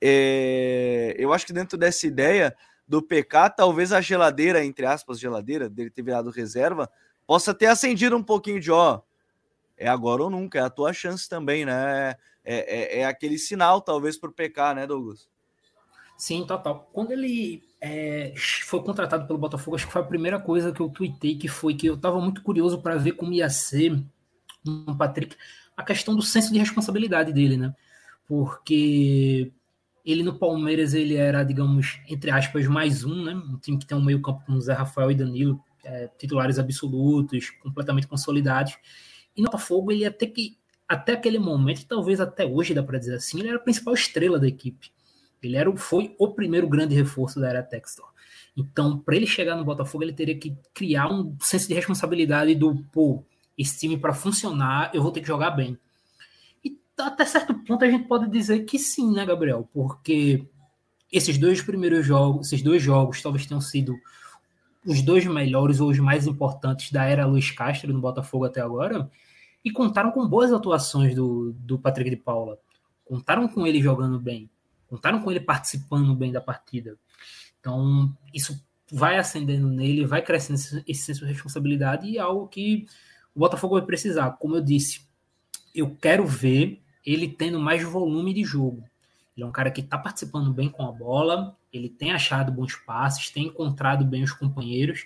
[0.00, 5.68] É, eu acho que dentro dessa ideia do PK, talvez a geladeira, entre aspas, geladeira,
[5.68, 6.90] dele ter virado reserva,
[7.26, 9.02] possa ter acendido um pouquinho de ó.
[9.76, 12.16] É agora ou nunca, é a tua chance também, né?
[12.48, 15.28] É, é, é aquele sinal, talvez, para o PK, né, Douglas?
[16.16, 16.88] Sim, total.
[16.94, 18.32] Quando ele é,
[18.64, 21.74] foi contratado pelo Botafogo, acho que foi a primeira coisa que eu tuitei, que foi
[21.74, 24.02] que eu estava muito curioso para ver como ia ser
[24.66, 25.36] um Patrick.
[25.76, 27.74] a questão do senso de responsabilidade dele, né?
[28.26, 29.52] Porque
[30.04, 33.34] ele no Palmeiras ele era, digamos, entre aspas, mais um, né?
[33.34, 37.50] Um time que tem um meio campo com Zé Rafael e Danilo, é, titulares absolutos,
[37.62, 38.76] completamente consolidados.
[39.36, 40.56] E no Botafogo ele até que
[40.88, 44.38] até aquele momento, talvez até hoje dá para dizer assim, ele era a principal estrela
[44.38, 44.90] da equipe.
[45.42, 48.08] Ele era, foi o primeiro grande reforço da era Textor.
[48.56, 52.82] Então, para ele chegar no Botafogo, ele teria que criar um senso de responsabilidade do,
[52.90, 53.22] pô,
[53.56, 55.78] esse time para funcionar, eu vou ter que jogar bem.
[56.64, 59.68] E até certo ponto a gente pode dizer que sim, né, Gabriel?
[59.72, 60.48] Porque
[61.12, 63.94] esses dois primeiros jogos, esses dois jogos talvez tenham sido
[64.84, 69.10] os dois melhores ou os mais importantes da era Luiz Castro no Botafogo até agora,
[69.68, 72.58] e contaram com boas atuações do, do Patrick de Paula.
[73.04, 74.50] Contaram com ele jogando bem,
[74.88, 76.98] contaram com ele participando bem da partida.
[77.60, 78.58] Então, isso
[78.90, 82.86] vai acendendo nele, vai crescendo esse senso de responsabilidade e é algo que
[83.34, 84.30] o Botafogo vai precisar.
[84.32, 85.06] Como eu disse,
[85.74, 88.82] eu quero ver ele tendo mais volume de jogo.
[89.36, 92.74] Ele é um cara que está participando bem com a bola, ele tem achado bons
[92.74, 95.04] passes, tem encontrado bem os companheiros,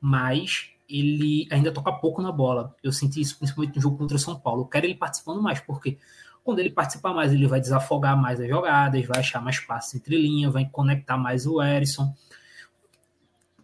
[0.00, 2.74] mas ele ainda toca pouco na bola.
[2.82, 4.62] Eu senti isso principalmente no jogo contra o São Paulo.
[4.62, 5.98] Eu quero ele participando mais, porque
[6.44, 10.16] quando ele participar mais, ele vai desafogar mais as jogadas, vai achar mais passes entre
[10.16, 12.14] linha, vai conectar mais o Erisson.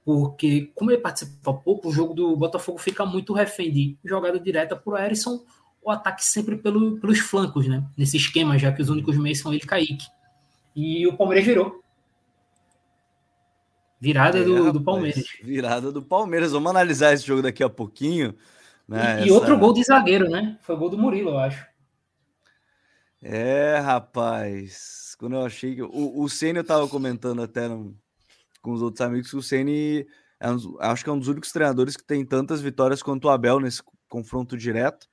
[0.04, 4.74] Porque, como ele participa pouco, o jogo do Botafogo fica muito refém de jogada direta
[4.74, 5.44] por Erisson
[5.82, 7.82] o ataque sempre pelo, pelos flancos, né?
[7.96, 10.06] Nesse esquema, já que os únicos meios são ele e Kaique.
[10.76, 11.82] E o Palmeiras virou.
[14.00, 15.24] Virada é, do, rapaz, do, Palmeiras.
[15.42, 16.52] Virada do Palmeiras.
[16.52, 18.34] Vamos analisar esse jogo daqui a pouquinho.
[18.86, 19.20] Né?
[19.20, 19.32] E, Essa...
[19.34, 20.56] outro gol de zagueiro, né?
[20.62, 21.66] Foi o gol do Murilo, eu acho.
[23.20, 25.16] É, rapaz.
[25.18, 25.82] Quando eu achei que.
[25.82, 27.94] O, o Ceni eu tava comentando até no...
[28.62, 30.06] com os outros amigos que o Ceni
[30.40, 33.30] é um, acho que é um dos únicos treinadores que tem tantas vitórias quanto o
[33.30, 35.08] Abel nesse confronto direto.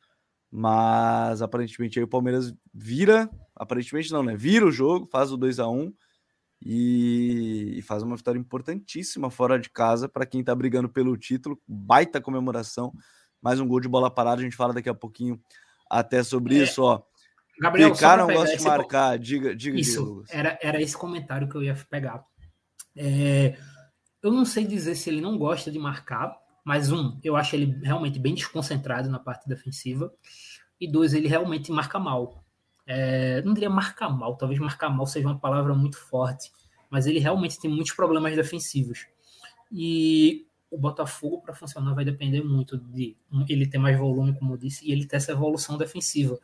[0.51, 3.29] Mas aparentemente aí o Palmeiras vira.
[3.55, 4.35] Aparentemente não, né?
[4.37, 5.91] Vira o jogo, faz o 2 a 1
[6.65, 11.61] e, e faz uma vitória importantíssima fora de casa para quem está brigando pelo título.
[11.67, 12.91] Baita comemoração.
[13.39, 14.41] Mais um gol de bola parada.
[14.41, 15.39] A gente fala daqui a pouquinho
[15.87, 16.63] até sobre é.
[16.63, 17.03] isso, ó.
[17.59, 19.19] Gabriel, não gosta de marcar.
[19.19, 22.25] Diga, diga, Isso, diga, era, era esse comentário que eu ia pegar.
[22.97, 23.57] É,
[24.21, 27.79] eu não sei dizer se ele não gosta de marcar, mas um, eu acho ele
[27.83, 30.11] realmente bem desconcentrado na parte defensiva.
[30.81, 32.44] E dois, ele realmente marca mal.
[32.87, 36.51] É, não diria marcar mal, talvez marcar mal seja uma palavra muito forte,
[36.89, 39.07] mas ele realmente tem muitos problemas defensivos.
[39.71, 43.15] E o Botafogo, para funcionar, vai depender muito de
[43.47, 46.39] ele ter mais volume, como eu disse, e ele ter essa evolução defensiva,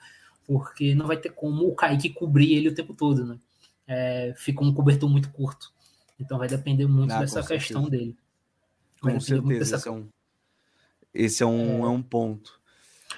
[0.45, 3.39] porque não vai ter como o Kaique cobrir ele o tempo todo, né?
[3.87, 5.71] É, fica um cobertor muito curto.
[6.19, 8.15] Então vai depender muito ah, dessa questão dele.
[9.01, 9.75] Vai com certeza, dessa...
[9.75, 10.07] esse é um,
[11.13, 11.87] esse é um, é.
[11.87, 12.60] é um ponto.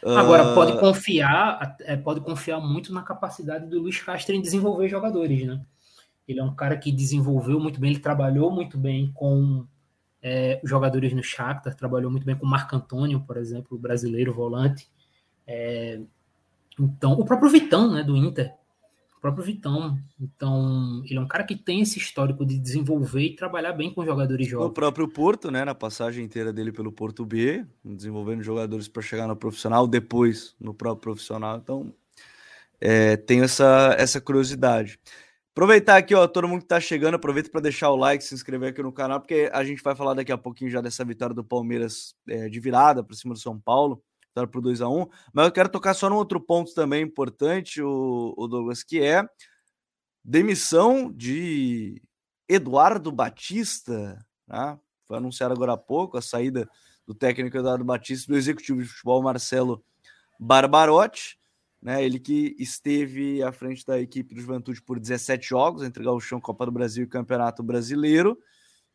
[0.05, 4.89] Agora, pode ah, confiar, é, pode confiar muito na capacidade do Luiz Castro em desenvolver
[4.89, 5.61] jogadores, né?
[6.27, 9.65] Ele é um cara que desenvolveu muito bem, ele trabalhou muito bem com
[10.21, 14.33] é, jogadores no Shakhtar, trabalhou muito bem com o Marco Antônio, por exemplo, o brasileiro
[14.33, 14.89] volante.
[15.45, 15.99] É,
[16.79, 18.53] então, o próprio Vitão, né, do Inter,
[19.23, 19.97] próprio Vitão.
[20.19, 24.03] Então, ele é um cara que tem esse histórico de desenvolver e trabalhar bem com
[24.03, 24.67] jogadores jovens.
[24.67, 29.25] O próprio Porto, né, na passagem inteira dele pelo Porto B, desenvolvendo jogadores para chegar
[29.25, 31.57] no profissional, depois no próprio profissional.
[31.57, 31.93] Então,
[32.81, 34.99] é, tenho essa, essa curiosidade.
[35.51, 38.71] Aproveitar aqui, ó, todo mundo que tá chegando, aproveita para deixar o like, se inscrever
[38.71, 41.45] aqui no canal, porque a gente vai falar daqui a pouquinho já dessa vitória do
[41.45, 44.03] Palmeiras é, de virada para cima do São Paulo
[44.33, 47.81] vitória por 2 a 1 Mas eu quero tocar só num outro ponto também importante,
[47.81, 49.23] o, o Douglas, que é
[50.23, 52.01] demissão de
[52.49, 54.25] Eduardo Batista.
[54.47, 54.79] Né?
[55.07, 56.67] Foi anunciado agora há pouco a saída
[57.05, 59.83] do técnico Eduardo Batista, do executivo de futebol Marcelo
[60.39, 61.37] Barbarotti.
[61.81, 66.39] Né, ele que esteve à frente da equipe do Juventude por 17 jogos, entre Gauchão,
[66.39, 68.39] Copa do Brasil e Campeonato Brasileiro.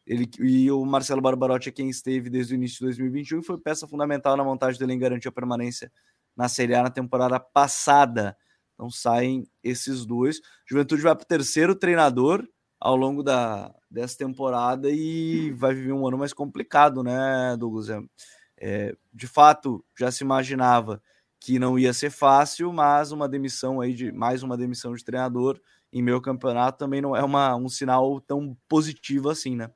[0.09, 3.59] Ele, e o Marcelo Barbarotti é quem esteve desde o início de 2021 e foi
[3.59, 5.93] peça fundamental na montagem dele em garantir a permanência
[6.35, 8.35] na Série A na temporada passada.
[8.73, 10.41] Então saem esses dois.
[10.67, 12.49] Juventude vai para o terceiro treinador
[12.81, 17.91] ao longo da, dessa temporada e vai viver um ano mais complicado, né, Douglas?
[17.91, 18.01] É,
[18.57, 21.03] é, de fato, já se imaginava
[21.39, 25.61] que não ia ser fácil, mas uma demissão aí de mais uma demissão de treinador
[25.93, 29.71] em meu campeonato também não é uma, um sinal tão positivo assim, né?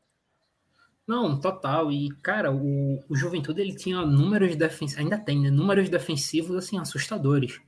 [1.06, 1.90] Não, total.
[1.90, 5.50] E, cara, o, o Juventude ele tinha números defensivos, ainda tem, né?
[5.50, 7.60] Números defensivos, assim, assustadores.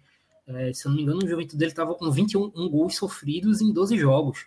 [0.46, 3.60] É, se eu não me engano, o Juventude ele estava com 21 um gols sofridos
[3.60, 4.46] em 12 jogos.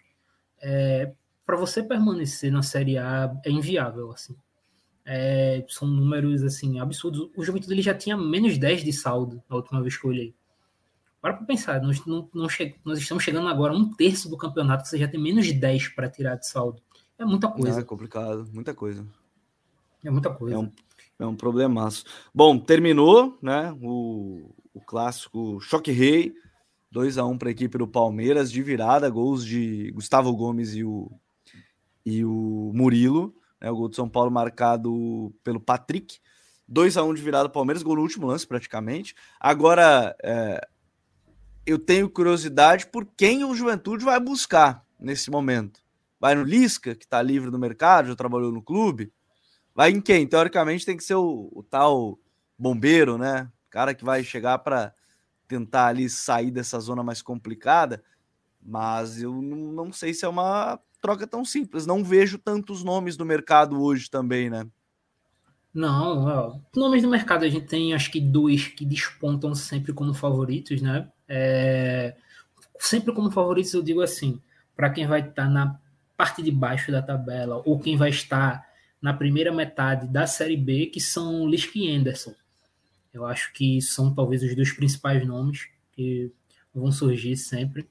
[0.62, 1.12] É,
[1.46, 4.36] para você permanecer na Série A é inviável, assim.
[5.06, 7.30] É, são números, assim, absurdos.
[7.36, 10.36] O Juventude ele já tinha menos 10 de saldo na última vez que eu olhei.
[11.22, 12.76] para para pensar, nós, não, não che...
[12.84, 15.90] nós estamos chegando agora a um terço do campeonato, você já tem menos de 10
[15.90, 16.82] para tirar de saldo.
[17.18, 17.72] É muita coisa.
[17.72, 19.06] Não, é complicado, muita coisa.
[20.04, 20.56] É muita coisa.
[20.56, 20.72] É um,
[21.20, 22.04] é um problemaço.
[22.34, 23.76] Bom, terminou, né?
[23.82, 26.34] O, o clássico Choque Rei.
[26.90, 30.84] 2 a 1 para a equipe do Palmeiras de virada, gols de Gustavo Gomes e
[30.84, 31.12] o,
[32.06, 33.36] e o Murilo.
[33.60, 36.20] Né, o gol de São Paulo marcado pelo Patrick.
[36.68, 39.16] 2 a 1 de virada Palmeiras, gol no último lance praticamente.
[39.40, 40.66] Agora, é,
[41.66, 45.82] eu tenho curiosidade por quem o Juventude vai buscar nesse momento.
[46.20, 49.12] Vai no Lisca, que está livre do mercado, já trabalhou no clube.
[49.76, 50.28] Vai em quem?
[50.28, 52.18] Teoricamente tem que ser o, o tal
[52.58, 53.52] bombeiro, né?
[53.70, 54.92] cara que vai chegar para
[55.48, 58.04] tentar ali sair dessa zona mais complicada.
[58.62, 61.86] Mas eu não, sei se é uma troca tão simples.
[61.86, 64.68] Não vejo tantos nomes no mercado hoje também, né?
[65.74, 70.12] Não, ó, nomes do mercado a gente tem acho que dois que despontam sempre como
[70.12, 71.08] favoritos, né?
[71.28, 72.16] É,
[72.80, 74.42] sempre como favoritos eu digo assim,
[74.76, 75.80] para quem vai estar tá na
[76.18, 78.66] parte de baixo da tabela ou quem vai estar
[79.02, 82.34] na primeira metade da Série B, que são Lisk e Anderson.
[83.14, 86.32] Eu acho que são talvez os dois principais nomes que
[86.74, 87.88] vão surgir sempre.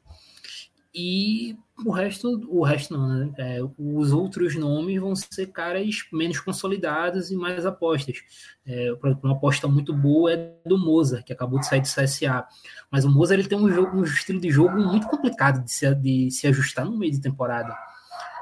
[0.95, 3.31] E o resto, o resto não, né?
[3.37, 8.23] É, os outros nomes vão ser caras menos consolidados e mais apostas.
[8.65, 11.87] É, por exemplo, uma aposta muito boa é do Moza, que acabou de sair do
[11.87, 12.47] CSA.
[12.91, 15.95] Mas o Moza ele tem um, jogo, um estilo de jogo muito complicado de se,
[15.95, 17.77] de se ajustar no meio de temporada.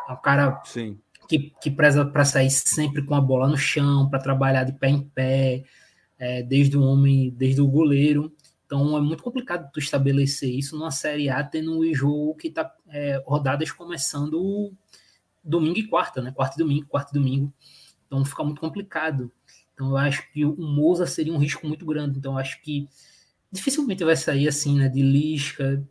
[0.09, 0.99] É um cara Sim.
[1.29, 4.89] Que, que preza para sair sempre com a bola no chão, para trabalhar de pé
[4.91, 5.65] em pé,
[6.19, 8.33] é, desde o homem, desde o goleiro.
[8.67, 12.75] Então é muito complicado tu estabelecer isso numa Série A, tendo um jogo que tá
[12.89, 14.73] é, rodadas começando
[15.43, 16.33] domingo e quarta, né?
[16.33, 17.53] Quarta e domingo, quarta e domingo.
[18.07, 19.31] Então fica muito complicado.
[19.75, 22.19] Então eu acho que o Moza seria um risco muito grande.
[22.19, 22.89] Então eu acho que
[23.51, 24.89] dificilmente vai sair assim, né?
[24.89, 25.85] De Lisca,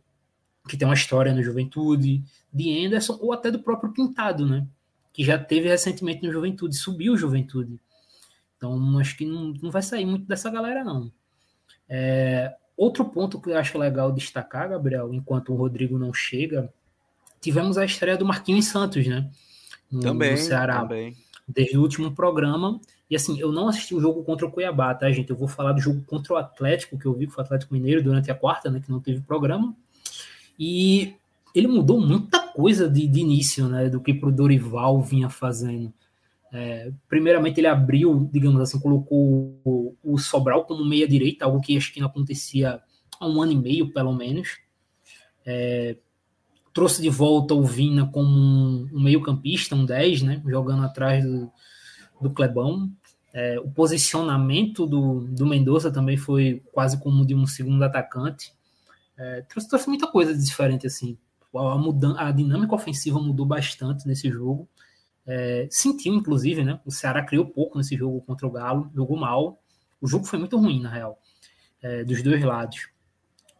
[0.68, 2.24] que tem uma história no Juventude,
[2.54, 4.66] de Anderson, ou até do próprio Pintado, né?
[5.12, 7.78] Que já teve recentemente no Juventude, subiu o Juventude.
[8.56, 11.12] Então acho que não, não vai sair muito dessa galera, não.
[11.88, 16.72] É, Outro ponto que eu acho legal destacar, Gabriel, enquanto o Rodrigo não chega,
[17.40, 19.30] tivemos a estreia do Marquinhos Santos, né?
[19.90, 20.80] No, também, no Ceará.
[20.80, 21.16] Também.
[21.46, 22.80] Desde o último programa.
[23.08, 25.30] E assim, eu não assisti o jogo contra o Cuiabá, tá, gente?
[25.30, 28.02] Eu vou falar do jogo contra o Atlético, que eu vi com o Atlético Mineiro
[28.02, 28.80] durante a quarta, né?
[28.80, 29.74] Que não teve programa.
[30.58, 31.14] E
[31.54, 33.88] ele mudou muita coisa de, de início, né?
[33.88, 35.92] Do que pro Dorival vinha fazendo.
[36.52, 41.92] É, primeiramente, ele abriu, digamos assim, colocou o, o Sobral como meia-direita, algo que acho
[41.92, 42.80] que não acontecia
[43.18, 44.58] há um ano e meio, pelo menos.
[45.44, 45.96] É,
[46.72, 51.50] trouxe de volta o Vina como um, um meio-campista, um 10, né, jogando atrás do,
[52.20, 52.90] do Clebão.
[53.32, 58.52] É, o posicionamento do, do Mendonça também foi quase como de um segundo atacante.
[59.16, 61.18] É, trouxe, trouxe muita coisa diferente assim.
[61.56, 64.68] A, mudança, a dinâmica ofensiva mudou bastante nesse jogo.
[65.26, 66.80] É, sentiu, inclusive, né?
[66.84, 69.58] O Ceará criou pouco nesse jogo contra o Galo, jogou mal.
[70.00, 71.18] O jogo foi muito ruim, na real,
[71.82, 72.88] é, dos dois lados.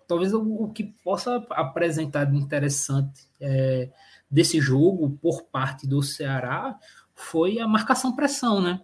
[0.07, 3.89] Talvez o, o, que possa apresentar de interessante é,
[4.31, 6.79] desse jogo por parte do Ceará
[7.15, 8.83] foi a marcação-pressão, né?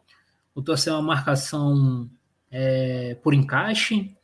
[0.55, 2.09] Voltou a ser uma marcação
[2.51, 4.16] é, por encaixe.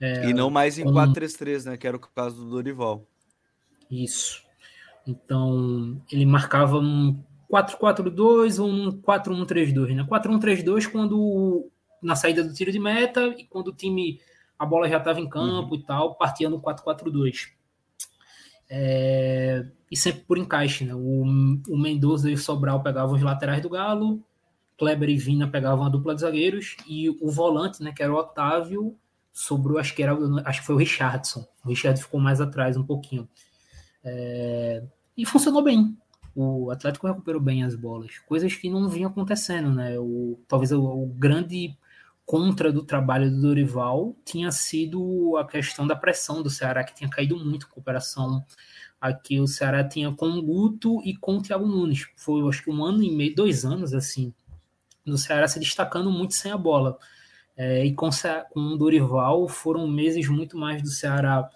[0.00, 0.92] É, e não mais em com...
[0.92, 1.76] 4-3-3, né?
[1.76, 3.04] Que era o caso do Dorival.
[3.90, 4.42] Isso.
[5.06, 10.04] Então, ele marcava um 4-4-2 ou um 4-1-3-2, né?
[10.04, 11.70] 4-1-3-2 quando
[12.02, 14.20] na saída do tiro de meta e quando o time
[14.58, 15.80] a bola já estava em campo uhum.
[15.80, 17.48] e tal, partia no 4-4-2.
[18.70, 20.94] É, e sempre por encaixe, né?
[20.94, 24.22] O, o Mendoza e o Sobral pegavam os laterais do Galo,
[24.76, 28.16] Kleber e Vina pegavam a dupla de zagueiros e o volante, né, que era o
[28.16, 28.96] Otávio,
[29.32, 31.46] sobrou, acho que era, acho que foi o Richardson.
[31.64, 33.28] O Richard ficou mais atrás um pouquinho.
[34.04, 34.82] É,
[35.16, 35.96] e funcionou bem
[36.40, 39.98] o Atlético recuperou bem as bolas, coisas que não vinham acontecendo, né?
[39.98, 41.76] O, talvez o, o grande
[42.24, 47.10] contra do trabalho do Dorival tinha sido a questão da pressão do Ceará, que tinha
[47.10, 48.44] caído muito a cooperação.
[49.00, 52.06] Aqui o Ceará tinha com o Guto e com o Thiago Nunes.
[52.14, 54.32] Foi, acho que um ano e meio, dois anos, assim,
[55.04, 56.98] do Ceará se destacando muito sem a bola.
[57.56, 58.08] É, e com,
[58.50, 61.50] com o Dorival foram meses muito mais do Ceará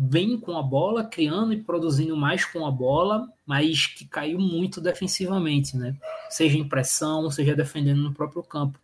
[0.00, 4.80] bem com a bola, criando e produzindo mais com a bola, mas que caiu muito
[4.80, 5.96] defensivamente, né?
[6.30, 8.78] Seja em pressão, seja defendendo no próprio campo.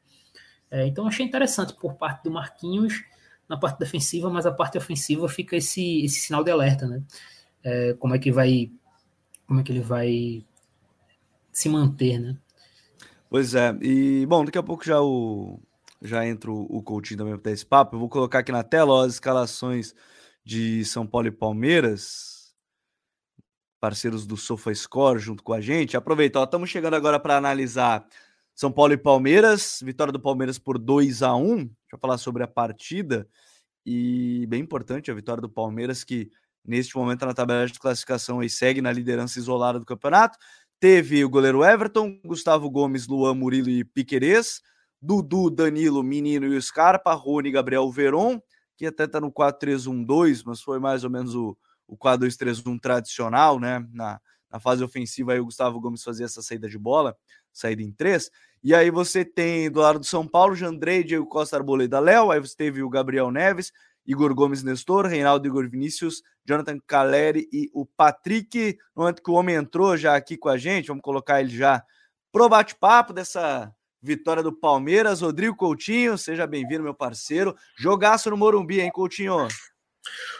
[0.69, 3.05] É, então achei interessante por parte do Marquinhos
[3.49, 7.01] na parte defensiva, mas a parte ofensiva fica esse, esse sinal de alerta, né?
[7.63, 8.73] É, como é que vai,
[9.47, 10.45] como é que ele vai
[11.53, 12.37] se manter, né?
[13.31, 15.61] Pois é, e bom, daqui a pouco já o
[16.03, 17.97] já entra o, Coutinho também para esse papo.
[17.97, 19.95] Eu vou colocar aqui na tela ó, as escalações
[20.45, 22.55] de São Paulo e Palmeiras,
[23.81, 25.97] parceiros do SofaScore junto com a gente.
[25.97, 28.07] Aproveita, estamos chegando agora para analisar
[28.55, 32.43] São Paulo e Palmeiras, vitória do Palmeiras por 2 a 1 Deixa eu falar sobre
[32.43, 33.29] a partida.
[33.87, 36.31] E bem importante a vitória do Palmeiras, que
[36.65, 40.39] neste momento na tabela de classificação e segue na liderança isolada do campeonato.
[40.81, 44.61] Teve o goleiro Everton, Gustavo Gomes, Luan Murilo e Piquerez,
[45.01, 48.41] Dudu, Danilo, Menino e Scarpa, Rony, Gabriel Veron,
[48.77, 51.57] que até está no 4-3-1-2, mas foi mais ou menos o,
[51.87, 53.87] o 4-2-3-1 tradicional, né?
[53.93, 54.21] Na,
[54.51, 57.17] na fase ofensiva aí o Gustavo Gomes fazia essa saída de bola,
[57.53, 58.31] saída em três.
[58.63, 62.41] E aí você tem do lado do São Paulo, Jandrei, Diego Costa Arboleda Léo, aí
[62.41, 63.73] você teve o Gabriel Neves,
[64.07, 68.79] Igor Gomes Nestor, Reinaldo Igor Vinícius, Jonathan Caleri e o Patrick.
[68.95, 71.83] No momento que o homem entrou já aqui com a gente, vamos colocar ele já
[72.31, 73.73] pro bate-papo dessa
[74.05, 75.23] vitória do Palmeiras.
[75.23, 77.57] Rodrigo Coutinho, seja bem-vindo, meu parceiro.
[77.77, 79.49] Jogaço no Morumbi, hein, Coutinho?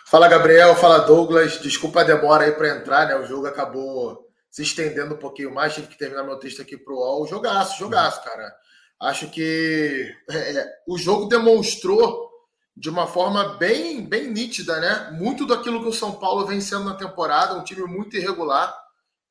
[0.07, 0.77] Fala, Gabriel.
[0.77, 1.59] Fala, Douglas.
[1.63, 3.17] Desculpa a demora aí para entrar, né?
[3.17, 5.75] O jogo acabou se estendendo um pouquinho mais.
[5.75, 7.27] Tive que terminar meu texto aqui pro UOL.
[7.27, 8.55] Jogaço, jogaço, cara.
[9.01, 12.31] Acho que é, é o jogo demonstrou
[12.77, 15.17] de uma forma bem, bem nítida, né?
[15.19, 18.77] Muito daquilo que o São Paulo vem sendo na temporada, um time muito irregular.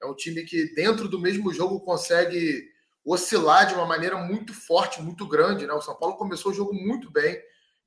[0.02, 2.73] É um time que, dentro do mesmo jogo, consegue
[3.06, 5.68] oscilar de uma maneira muito forte, muito grande.
[5.68, 5.74] Né?
[5.74, 7.38] O São Paulo começou o jogo muito bem,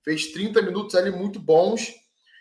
[0.03, 1.93] fez 30 minutos ali muito bons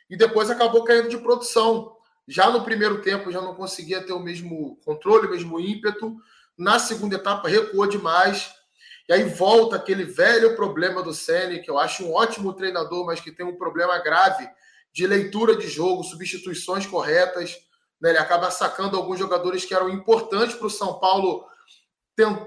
[0.10, 1.96] e depois acabou caindo de produção.
[2.28, 6.16] Já no primeiro tempo já não conseguia ter o mesmo controle, o mesmo ímpeto.
[6.58, 8.54] Na segunda etapa recuou demais
[9.08, 13.20] e aí volta aquele velho problema do Ceni, que eu acho um ótimo treinador, mas
[13.20, 14.50] que tem um problema grave
[14.92, 17.56] de leitura de jogo, substituições corretas.
[18.02, 18.10] Né?
[18.10, 21.46] Ele acaba sacando alguns jogadores que eram importantes para o São Paulo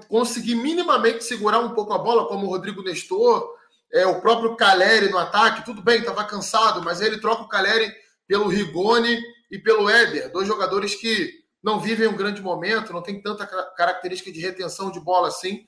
[0.08, 3.48] conseguir minimamente segurar um pouco a bola, como o Rodrigo Nestor,
[3.92, 5.64] é, o próprio Caleri no ataque.
[5.64, 7.92] Tudo bem, estava cansado, mas ele troca o Caleri
[8.26, 13.20] pelo Rigoni e pelo Éder, dois jogadores que não vivem um grande momento, não tem
[13.20, 13.46] tanta
[13.76, 15.66] característica de retenção de bola assim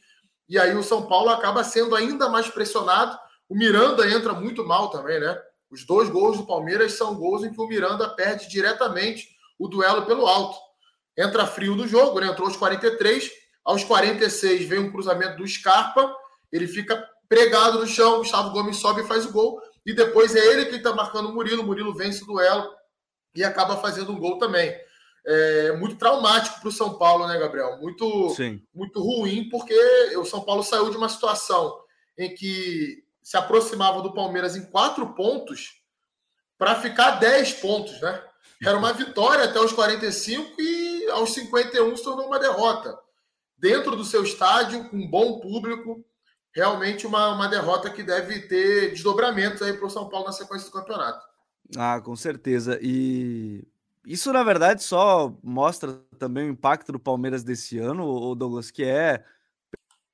[0.50, 3.16] e aí o São Paulo acaba sendo ainda mais pressionado.
[3.48, 5.40] O Miranda entra muito mal também, né?
[5.70, 10.04] Os dois gols do Palmeiras são gols em que o Miranda perde diretamente o duelo
[10.06, 10.58] pelo alto.
[11.16, 12.26] Entra frio no jogo, né?
[12.26, 13.30] Entrou aos 43,
[13.70, 16.12] aos 46 vem um cruzamento do Scarpa,
[16.50, 20.44] ele fica pregado no chão, Gustavo Gomes sobe e faz o gol, e depois é
[20.44, 22.68] ele quem está marcando o Murilo, o Murilo vence o duelo
[23.34, 24.76] e acaba fazendo um gol também
[25.24, 27.78] é, muito traumático para o São Paulo, né, Gabriel?
[27.80, 28.60] Muito, Sim.
[28.74, 29.74] muito ruim, porque
[30.16, 31.78] o São Paulo saiu de uma situação
[32.18, 35.80] em que se aproximava do Palmeiras em quatro pontos
[36.58, 38.20] para ficar 10 pontos, né?
[38.66, 42.98] Era uma vitória até os 45 e aos 51 se tornou uma derrota.
[43.60, 46.02] Dentro do seu estádio, com um bom público,
[46.54, 50.66] realmente uma, uma derrota que deve ter desdobramentos aí para o São Paulo na sequência
[50.66, 51.24] do campeonato.
[51.76, 52.78] Ah, com certeza.
[52.82, 53.66] E
[54.04, 58.82] isso, na verdade, só mostra também o impacto do Palmeiras desse ano, o Douglas, que
[58.82, 59.24] é.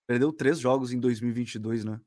[0.07, 2.01] Perdeu três jogos em 2022, né?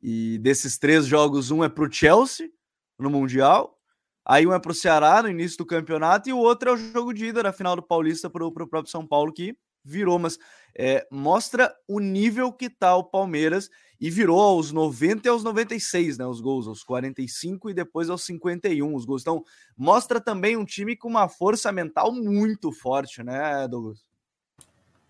[0.00, 2.48] E desses três jogos, um é para o Chelsea
[2.96, 3.76] no Mundial,
[4.24, 6.76] aí um é para o Ceará no início do campeonato, e o outro é o
[6.76, 10.38] jogo de ida na final do Paulista para o próprio São Paulo, que virou, mas
[10.76, 13.70] é, mostra o nível que tá o Palmeiras
[14.00, 16.26] e virou aos 90 e aos 96, né?
[16.26, 19.22] Os gols, aos 45 e depois aos 51 os gols.
[19.22, 19.44] Então,
[19.76, 24.04] mostra também um time com uma força mental muito forte, né, Douglas?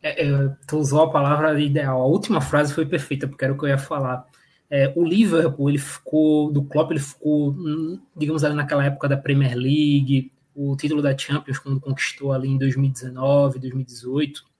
[0.03, 2.03] É, é, tu usou a palavra ideal.
[2.03, 4.27] A última frase foi perfeita, porque era o que eu ia falar.
[4.71, 9.17] É, o Liverpool, ele ficou, do Klopp, ele ficou, hum, digamos ali naquela época da
[9.17, 14.54] Premier League, o título da Champions, quando conquistou ali em 2019, 2018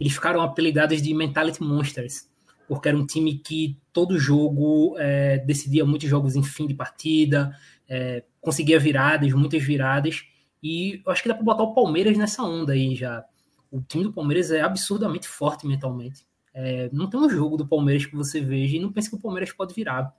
[0.00, 2.28] eles ficaram apelidados de Mentality Monsters,
[2.68, 7.56] porque era um time que todo jogo é, decidia muitos jogos em fim de partida,
[7.88, 10.24] é, conseguia viradas, muitas viradas,
[10.62, 13.24] e eu acho que dá para botar o Palmeiras nessa onda aí já.
[13.70, 16.26] O time do Palmeiras é absurdamente forte mentalmente.
[16.54, 19.20] É, não tem um jogo do Palmeiras que você veja e não pense que o
[19.20, 20.14] Palmeiras pode virar.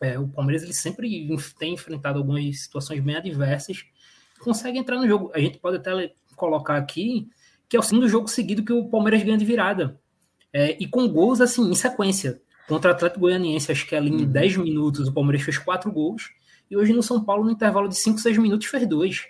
[0.00, 1.28] É, o Palmeiras ele sempre
[1.58, 3.84] tem enfrentado algumas situações bem adversas,
[4.40, 5.30] consegue entrar no jogo.
[5.34, 7.28] A gente pode até colocar aqui
[7.68, 10.00] que é o segundo jogo seguido que o Palmeiras ganha de virada.
[10.52, 12.40] É, e com gols assim, em sequência.
[12.68, 14.64] Contra o Atlético Goianiense, acho que ali em 10 uhum.
[14.64, 16.30] minutos o Palmeiras fez quatro gols.
[16.70, 19.26] E hoje no São Paulo, no intervalo de 5, 6 minutos, fez dois.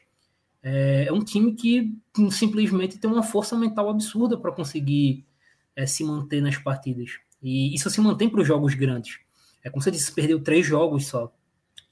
[0.62, 1.95] É, é um time que
[2.30, 5.26] simplesmente tem uma força mental absurda para conseguir
[5.74, 7.18] é, se manter nas partidas.
[7.43, 9.18] E isso se mantém para os jogos grandes.
[9.62, 11.32] É como você disse, perdeu três jogos só.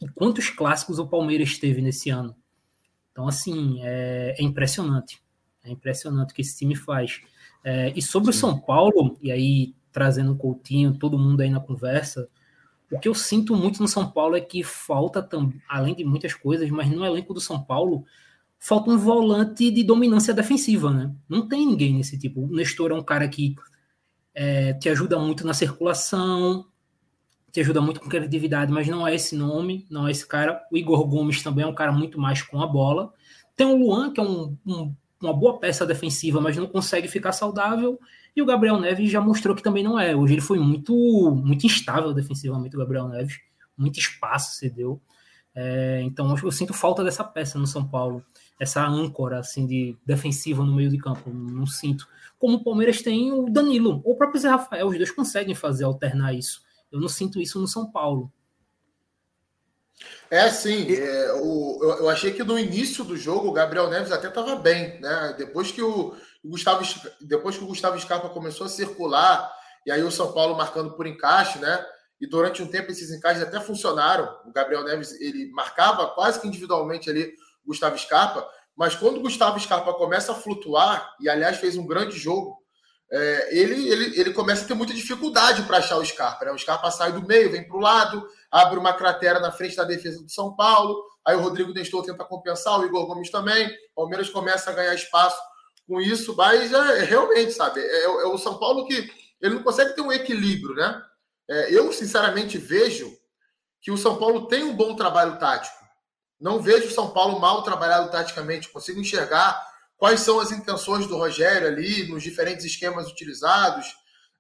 [0.01, 2.35] E quantos clássicos o Palmeiras teve nesse ano?
[3.13, 5.23] Então, assim, é, é impressionante.
[5.65, 7.21] É impressionante o que esse time faz.
[7.65, 8.39] É, e sobre Sim.
[8.39, 12.29] o São Paulo, e aí trazendo o Coutinho, todo mundo aí na conversa,
[12.91, 15.27] O que eu sinto muito no São Paulo é que falta,
[15.69, 18.05] além de muitas coisas, mas no elenco do São Paulo,
[18.59, 21.13] falta um volante de dominância defensiva, né?
[21.29, 22.43] Não tem ninguém nesse tipo.
[22.43, 23.57] O Nestor é um cara que
[24.35, 26.67] é, te ajuda muito na circulação,
[27.51, 30.61] te ajuda muito com criatividade, mas não é esse nome, não é esse cara.
[30.71, 33.13] O Igor Gomes também é um cara muito mais com a bola.
[33.57, 34.95] Tem o Luan, que é um, um,
[35.25, 37.99] uma boa peça defensiva, mas não consegue ficar saudável.
[38.37, 40.15] E o Gabriel Neves já mostrou que também não é.
[40.15, 40.95] Hoje ele foi muito,
[41.45, 43.39] muito instável defensivamente, o Gabriel Neves.
[43.77, 45.01] Muito espaço cedeu.
[45.55, 48.25] É, então eu sinto falta dessa peça no São Paulo.
[48.59, 51.31] Essa âncora assim de defensiva no meio de campo.
[51.31, 52.07] Não sinto.
[52.39, 55.85] Como o Palmeiras tem o Danilo, ou o próprio Zé Rafael, os dois conseguem fazer
[55.85, 56.63] alternar isso.
[56.91, 58.31] Eu não sinto isso no São Paulo.
[60.35, 60.93] É, sim.
[60.93, 64.99] É, o, eu, achei que no início do jogo o Gabriel Neves até estava bem,
[65.01, 65.33] né?
[65.39, 66.13] Depois que o,
[66.43, 66.85] o, Gustavo,
[67.21, 69.49] depois que o Gustavo Scarpa começou a circular,
[69.87, 71.87] e aí o São Paulo marcando por encaixe, né?
[72.21, 74.29] E durante um tempo esses encaixes até funcionaram.
[74.45, 77.33] O Gabriel Neves ele marcava quase que individualmente ali
[77.65, 78.45] o Gustavo Scarpa,
[78.77, 82.61] mas quando o Gustavo Scarpa começa a flutuar, e aliás fez um grande jogo,
[83.11, 86.45] é, ele, ele, ele começa a ter muita dificuldade para achar o Scarpa.
[86.45, 86.53] Né?
[86.53, 89.85] O Scarpa sai do meio, vem para o lado, abre uma cratera na frente da
[89.85, 91.03] defesa do São Paulo.
[91.25, 93.67] Aí o Rodrigo Nestor tenta compensar, o Igor Gomes também.
[93.93, 95.41] O Palmeiras começa a ganhar espaço
[95.87, 99.63] com isso, mas é, é realmente, sabe, é, é, o São Paulo que ele não
[99.63, 101.03] consegue ter um equilíbrio, né?
[101.49, 103.15] É, eu, sinceramente, vejo
[103.81, 105.77] que o São Paulo tem um bom trabalho tático.
[106.41, 108.71] Não vejo o São Paulo mal trabalhado taticamente.
[108.71, 109.63] Consigo enxergar
[110.05, 113.87] quais são as intenções do Rogério ali, nos diferentes esquemas utilizados,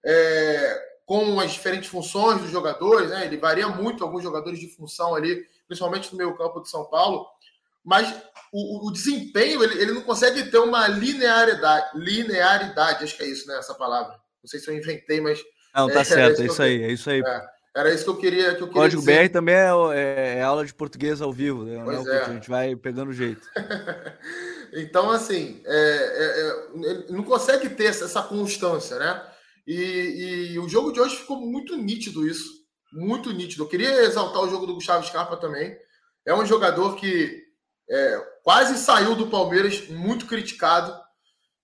[0.04, 3.08] é, com as diferentes funções dos jogadores.
[3.08, 3.24] Né?
[3.24, 7.26] Ele varia muito alguns jogadores de função ali, principalmente no meio campo de São Paulo.
[7.82, 8.14] Mas
[8.52, 13.48] o, o desempenho, ele, ele, não consegue ter uma linearidade, linearidade, acho que é isso,
[13.48, 13.56] né?
[13.56, 14.12] Essa palavra.
[14.42, 15.42] Não sei se eu inventei, mas.
[15.74, 17.22] Não, tá é, certo, é isso, aí, é isso aí.
[17.22, 17.46] É.
[17.74, 18.54] Era isso que eu queria.
[18.54, 19.28] Que eu queria Código dizer.
[19.28, 21.80] BR também é, é, é, aula de português ao vivo, né?
[21.82, 22.20] Pois é.
[22.20, 23.48] A gente vai pegando jeito.
[24.72, 29.22] então, assim, é, é, é não consegue ter essa, essa constância, né?
[29.66, 32.50] E, e, o jogo de hoje ficou muito nítido isso.
[32.92, 33.64] Muito nítido.
[33.64, 35.76] Eu queria exaltar o jogo do Gustavo Scarpa também.
[36.26, 37.42] É um jogador que
[37.90, 40.94] é, quase saiu do Palmeiras, muito criticado.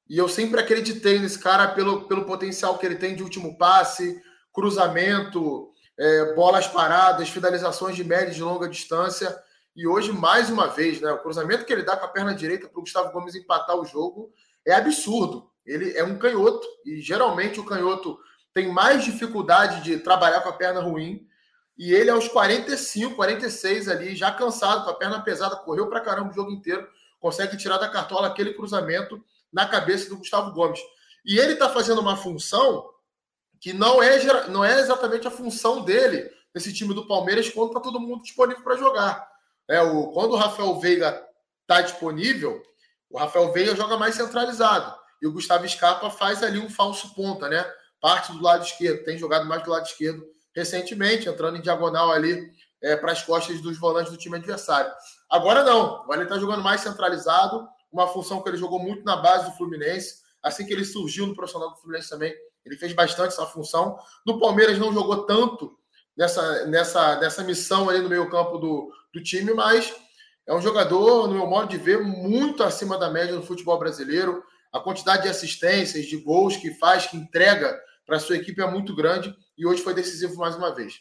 [0.08, 4.20] E eu sempre acreditei nesse cara pelo, pelo potencial que ele tem de último passe,
[4.52, 9.38] cruzamento, é, bolas paradas, finalizações de média e de longa distância.
[9.74, 12.68] E hoje, mais uma vez, né, o cruzamento que ele dá com a perna direita
[12.68, 14.32] para o Gustavo Gomes empatar o jogo
[14.66, 15.50] é absurdo.
[15.64, 18.18] Ele é um canhoto, e geralmente o canhoto
[18.52, 21.26] tem mais dificuldade de trabalhar com a perna ruim.
[21.78, 26.30] E ele, aos 45, 46 ali, já cansado, com a perna pesada, correu para caramba
[26.30, 26.86] o jogo inteiro,
[27.20, 30.80] consegue tirar da cartola aquele cruzamento na cabeça do Gustavo Gomes.
[31.24, 32.90] E ele está fazendo uma função
[33.60, 37.80] que não é, não é exatamente a função dele nesse time do Palmeiras quando está
[37.80, 39.30] todo mundo disponível para jogar.
[39.70, 41.24] É, o, quando o Rafael Veiga
[41.62, 42.60] está disponível,
[43.08, 44.98] o Rafael Veiga joga mais centralizado.
[45.22, 47.64] E o Gustavo Scarpa faz ali um falso ponta, né?
[48.00, 52.50] Parte do lado esquerdo, tem jogado mais do lado esquerdo recentemente, entrando em diagonal ali
[52.82, 54.90] é, para as costas dos volantes do time adversário.
[55.30, 59.16] Agora não, agora ele está jogando mais centralizado, uma função que ele jogou muito na
[59.16, 60.20] base do Fluminense.
[60.42, 63.98] Assim que ele surgiu no profissional do Fluminense também, ele fez bastante essa função.
[64.26, 65.78] No Palmeiras não jogou tanto
[66.16, 69.92] nessa, nessa, nessa missão ali no meio campo do, do time, mas
[70.46, 74.42] é um jogador, no meu modo de ver, muito acima da média do futebol brasileiro.
[74.72, 78.70] A quantidade de assistências, de gols que faz, que entrega para a sua equipe é
[78.70, 81.00] muito grande e hoje foi decisivo mais uma vez.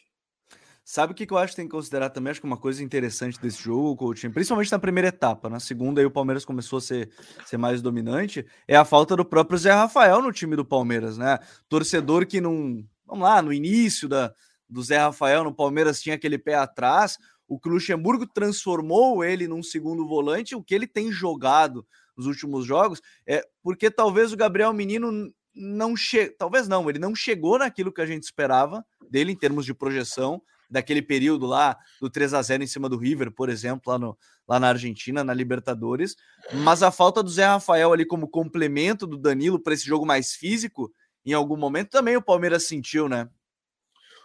[0.84, 2.32] Sabe o que eu acho que tem que considerar também?
[2.32, 6.04] Acho que uma coisa interessante desse jogo, Coutinho, principalmente na primeira etapa, na segunda aí
[6.04, 7.10] o Palmeiras começou a ser,
[7.46, 11.38] ser mais dominante, é a falta do próprio Zé Rafael no time do Palmeiras, né?
[11.68, 12.84] Torcedor que não.
[13.06, 14.34] Vamos lá, no início da,
[14.68, 17.18] do Zé Rafael no Palmeiras tinha aquele pé atrás,
[17.50, 21.84] o que o Luxemburgo transformou ele num segundo volante, o que ele tem jogado
[22.16, 26.28] nos últimos jogos, é porque talvez o Gabriel Menino não che...
[26.30, 30.40] talvez não, ele não chegou naquilo que a gente esperava dele em termos de projeção,
[30.70, 34.16] daquele período lá do 3 a 0 em cima do River, por exemplo, lá, no,
[34.46, 36.14] lá na Argentina, na Libertadores.
[36.62, 40.34] Mas a falta do Zé Rafael ali como complemento do Danilo para esse jogo mais
[40.34, 40.92] físico,
[41.26, 43.28] em algum momento também o Palmeiras sentiu, né?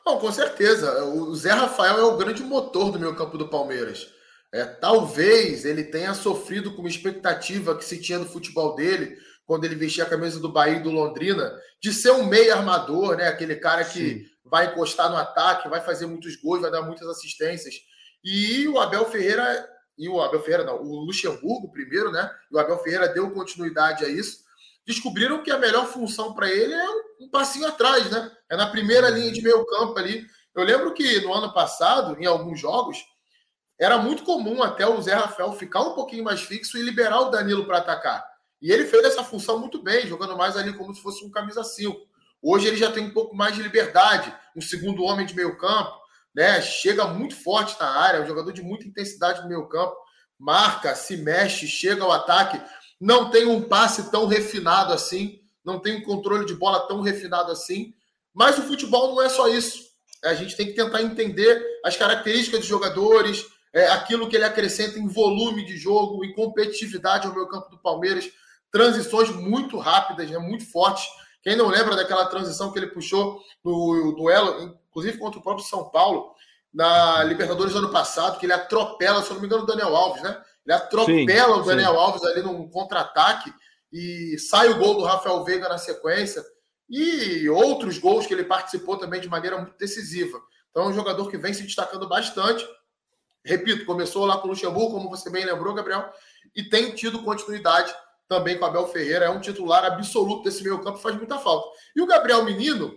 [0.05, 1.03] Bom, com certeza.
[1.05, 4.07] O Zé Rafael é o grande motor do meio campo do Palmeiras.
[4.53, 9.65] É, talvez ele tenha sofrido com uma expectativa que se tinha no futebol dele, quando
[9.65, 13.27] ele vestia a camisa do Bahia e do Londrina, de ser um meio armador, né?
[13.27, 17.07] Aquele cara que Sim vai encostar no ataque, vai fazer muitos gols, vai dar muitas
[17.07, 17.75] assistências.
[18.23, 22.29] E o Abel Ferreira, e o Abel Ferreira não, o Luxemburgo primeiro, né?
[22.51, 24.44] E o Abel Ferreira deu continuidade a isso.
[24.85, 28.31] Descobriram que a melhor função para ele é um passinho atrás, né?
[28.49, 30.25] É na primeira linha de meio campo ali.
[30.53, 33.03] Eu lembro que no ano passado, em alguns jogos,
[33.79, 37.29] era muito comum até o Zé Rafael ficar um pouquinho mais fixo e liberar o
[37.29, 38.25] Danilo para atacar.
[38.61, 41.63] E ele fez essa função muito bem, jogando mais ali como se fosse um camisa
[41.63, 41.99] 5.
[42.41, 45.91] Hoje ele já tem um pouco mais de liberdade, um segundo homem de meio campo,
[46.33, 46.61] né?
[46.61, 49.95] Chega muito forte na área, é um jogador de muita intensidade no meio campo,
[50.37, 52.61] marca, se mexe, chega ao ataque,
[52.99, 57.51] não tem um passe tão refinado assim, não tem um controle de bola tão refinado
[57.51, 57.93] assim,
[58.33, 59.83] mas o futebol não é só isso.
[60.23, 64.97] A gente tem que tentar entender as características dos jogadores, é, aquilo que ele acrescenta
[64.97, 68.29] em volume de jogo, em competitividade ao meio campo do Palmeiras,
[68.71, 71.05] transições muito rápidas, né, muito fortes.
[71.43, 75.89] Quem não lembra daquela transição que ele puxou no duelo, inclusive contra o próprio São
[75.89, 76.33] Paulo,
[76.73, 80.23] na Libertadores do ano passado, que ele atropela, se não me engano, o Daniel Alves,
[80.23, 80.41] né?
[80.65, 81.97] Ele atropela sim, o Daniel sim.
[81.97, 83.53] Alves ali num contra-ataque
[83.91, 86.43] e sai o gol do Rafael Veiga na sequência.
[86.89, 90.39] E outros gols que ele participou também de maneira muito decisiva.
[90.69, 92.67] Então é um jogador que vem se destacando bastante.
[93.43, 96.11] Repito, começou lá com o Luxemburgo, como você bem lembrou, Gabriel,
[96.55, 97.93] e tem tido continuidade
[98.27, 99.25] também com o Abel Ferreira.
[99.25, 101.69] É um titular absoluto desse meio campo, faz muita falta.
[101.95, 102.93] E o Gabriel Menino,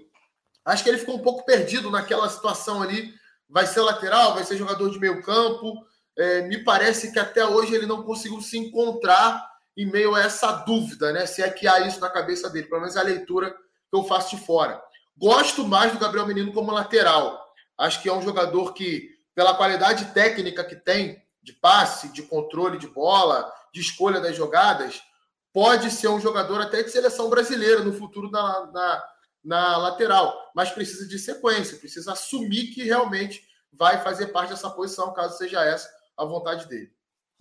[0.64, 3.14] acho que ele ficou um pouco perdido naquela situação ali.
[3.48, 5.74] Vai ser lateral, vai ser jogador de meio campo.
[6.18, 10.50] É, me parece que até hoje ele não conseguiu se encontrar em meio a essa
[10.50, 11.24] dúvida, né?
[11.24, 14.02] Se é que há isso na cabeça dele, pelo menos é a leitura que eu
[14.02, 14.82] faço de fora.
[15.16, 17.40] Gosto mais do Gabriel Menino como lateral.
[17.78, 22.78] Acho que é um jogador que, pela qualidade técnica que tem, de passe, de controle
[22.78, 25.00] de bola, de escolha das jogadas,
[25.52, 29.04] pode ser um jogador até de seleção brasileira no futuro na, na,
[29.44, 30.50] na lateral.
[30.52, 33.40] Mas precisa de sequência, precisa assumir que realmente
[33.72, 36.90] vai fazer parte dessa posição, caso seja essa a vontade dele.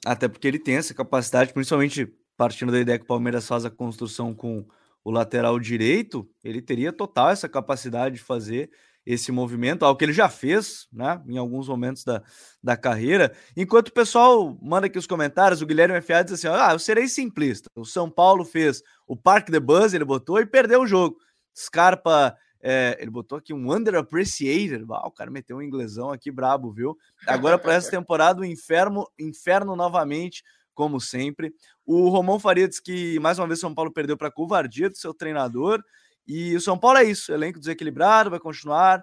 [0.05, 2.07] Até porque ele tem essa capacidade, principalmente
[2.37, 4.65] partindo da ideia que o Palmeiras faz a construção com
[5.03, 8.69] o lateral direito, ele teria total essa capacidade de fazer
[9.05, 12.21] esse movimento, algo que ele já fez, né, em alguns momentos da,
[12.61, 13.33] da carreira.
[13.55, 17.07] Enquanto o pessoal manda aqui os comentários, o Guilherme FA diz assim: ah, eu serei
[17.07, 17.69] simplista.
[17.73, 21.17] O São Paulo fez o Parque de Buzz, ele botou e perdeu o jogo.
[21.57, 22.35] Scarpa,
[22.69, 24.85] é, ele botou aqui um underappreciated.
[24.91, 26.97] Ah, o cara meteu um inglesão aqui brabo, viu?
[27.25, 30.43] Agora para essa temporada, o inferno, inferno novamente
[30.73, 31.53] como sempre.
[31.85, 34.97] O Romão Faria diz que mais uma vez o São Paulo perdeu para covardia do
[34.97, 35.81] seu treinador.
[36.27, 39.01] E o São Paulo é isso: elenco desequilibrado, vai continuar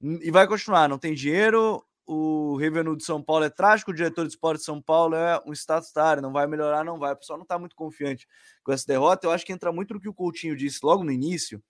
[0.00, 0.88] e vai continuar.
[0.88, 1.84] Não tem dinheiro.
[2.06, 3.90] O revenue de São Paulo é trágico.
[3.90, 5.52] O diretor de esporte de São Paulo é um
[5.96, 6.22] área.
[6.22, 7.12] Não vai melhorar, não vai.
[7.12, 8.28] O pessoal não está muito confiante
[8.62, 9.26] com essa derrota.
[9.26, 11.60] Eu acho que entra muito no que o Coutinho disse logo no início,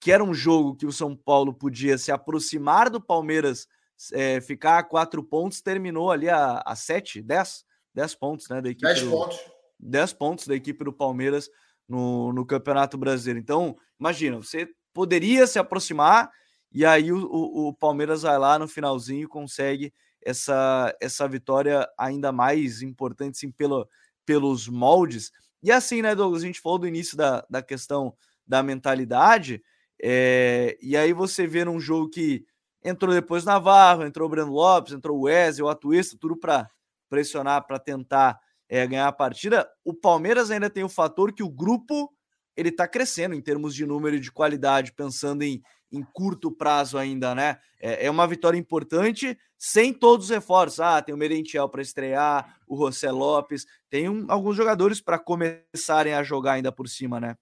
[0.00, 3.68] que era um jogo que o São Paulo podia se aproximar do Palmeiras,
[4.12, 8.60] é, ficar a quatro pontos, terminou ali a, a sete, dez 10 pontos, né?
[8.60, 9.38] Da equipe 10 do, pontos.
[9.78, 11.48] 10 pontos da equipe do Palmeiras
[11.88, 13.40] no, no Campeonato Brasileiro.
[13.40, 16.30] Então, imagina, você poderia se aproximar
[16.72, 19.92] e aí o, o, o, Palmeiras vai lá no finalzinho e consegue
[20.24, 23.88] essa, essa vitória ainda mais importante, sim, pelo,
[24.24, 25.32] pelos moldes.
[25.62, 26.42] E assim, né, Douglas?
[26.42, 28.14] A gente falou do início da, da questão
[28.46, 29.62] da mentalidade,
[30.02, 32.44] é, e aí você vê num jogo que
[32.82, 36.68] entrou depois Navarro, entrou o Breno Lopes, entrou o Wesley, o Atuista, tudo para
[37.08, 38.38] pressionar para tentar
[38.68, 39.68] é, ganhar a partida.
[39.84, 42.10] O Palmeiras ainda tem o fator que o grupo
[42.56, 46.96] ele está crescendo em termos de número e de qualidade, pensando em, em curto prazo
[46.96, 47.58] ainda, né?
[47.80, 50.80] É, é uma vitória importante, sem todos os reforços.
[50.80, 56.14] Ah, tem o Merentiel para estrear, o José Lopes, tem um, alguns jogadores para começarem
[56.14, 57.36] a jogar ainda por cima, né?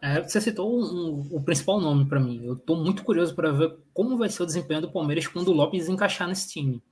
[0.00, 2.44] É, você citou um, o principal nome para mim.
[2.44, 5.52] Eu estou muito curioso para ver como vai ser o desempenho do Palmeiras quando o
[5.52, 6.82] Lopes encaixar nesse time.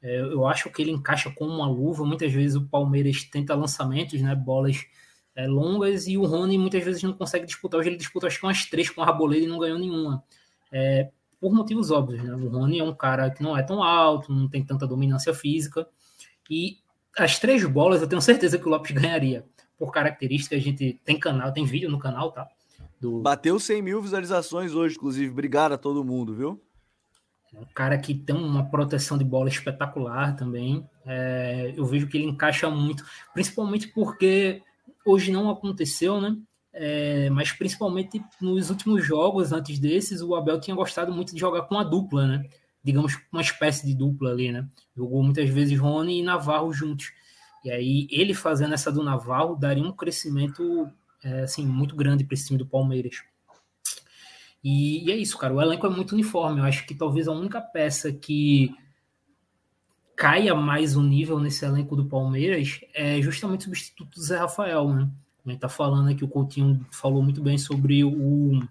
[0.00, 2.04] É, eu acho que ele encaixa como uma luva.
[2.04, 4.86] Muitas vezes o Palmeiras tenta lançamentos, né, bolas
[5.34, 7.80] é, longas, e o Rony muitas vezes não consegue disputar.
[7.80, 10.24] Hoje ele disputou acho que umas três com a Raboleira e não ganhou nenhuma.
[10.72, 12.22] É, por motivos óbvios.
[12.22, 12.34] Né?
[12.34, 15.86] O Rony é um cara que não é tão alto, não tem tanta dominância física.
[16.50, 16.78] E
[17.16, 19.44] as três bolas eu tenho certeza que o Lopes ganharia.
[19.78, 22.48] Por característica, a gente tem canal, tem vídeo no canal, tá?
[23.00, 23.20] Do...
[23.20, 25.30] Bateu 100 mil visualizações hoje, inclusive.
[25.30, 26.60] Obrigado a todo mundo, viu?
[27.54, 30.86] Um cara que tem uma proteção de bola espetacular também.
[31.06, 34.62] É, eu vejo que ele encaixa muito, principalmente porque
[35.04, 36.36] hoje não aconteceu, né?
[36.72, 41.62] É, mas principalmente nos últimos jogos antes desses, o Abel tinha gostado muito de jogar
[41.62, 42.44] com a dupla, né?
[42.84, 44.68] Digamos, uma espécie de dupla ali, né?
[44.94, 47.10] Jogou muitas vezes Rony e Navarro juntos.
[47.68, 50.90] E aí, ele fazendo essa do Navarro daria um crescimento
[51.22, 53.22] é, assim, muito grande para esse time do Palmeiras.
[54.64, 55.52] E, e, é isso, cara.
[55.52, 56.60] O elenco é muito uniforme.
[56.60, 58.74] Eu acho que talvez a única peça que
[60.16, 64.88] caia mais o nível nesse elenco do Palmeiras é justamente o substituto do Zé Rafael,
[64.88, 65.10] né?
[65.44, 68.62] A gente tá falando aqui, o Coutinho falou muito bem sobre o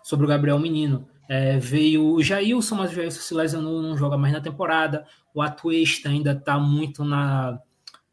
[0.00, 1.08] sobre o Gabriel Menino.
[1.28, 5.04] É, veio o Jailson, mas o Jailson se lesionou, não joga mais na temporada.
[5.34, 7.60] O Atuesta ainda está muito na,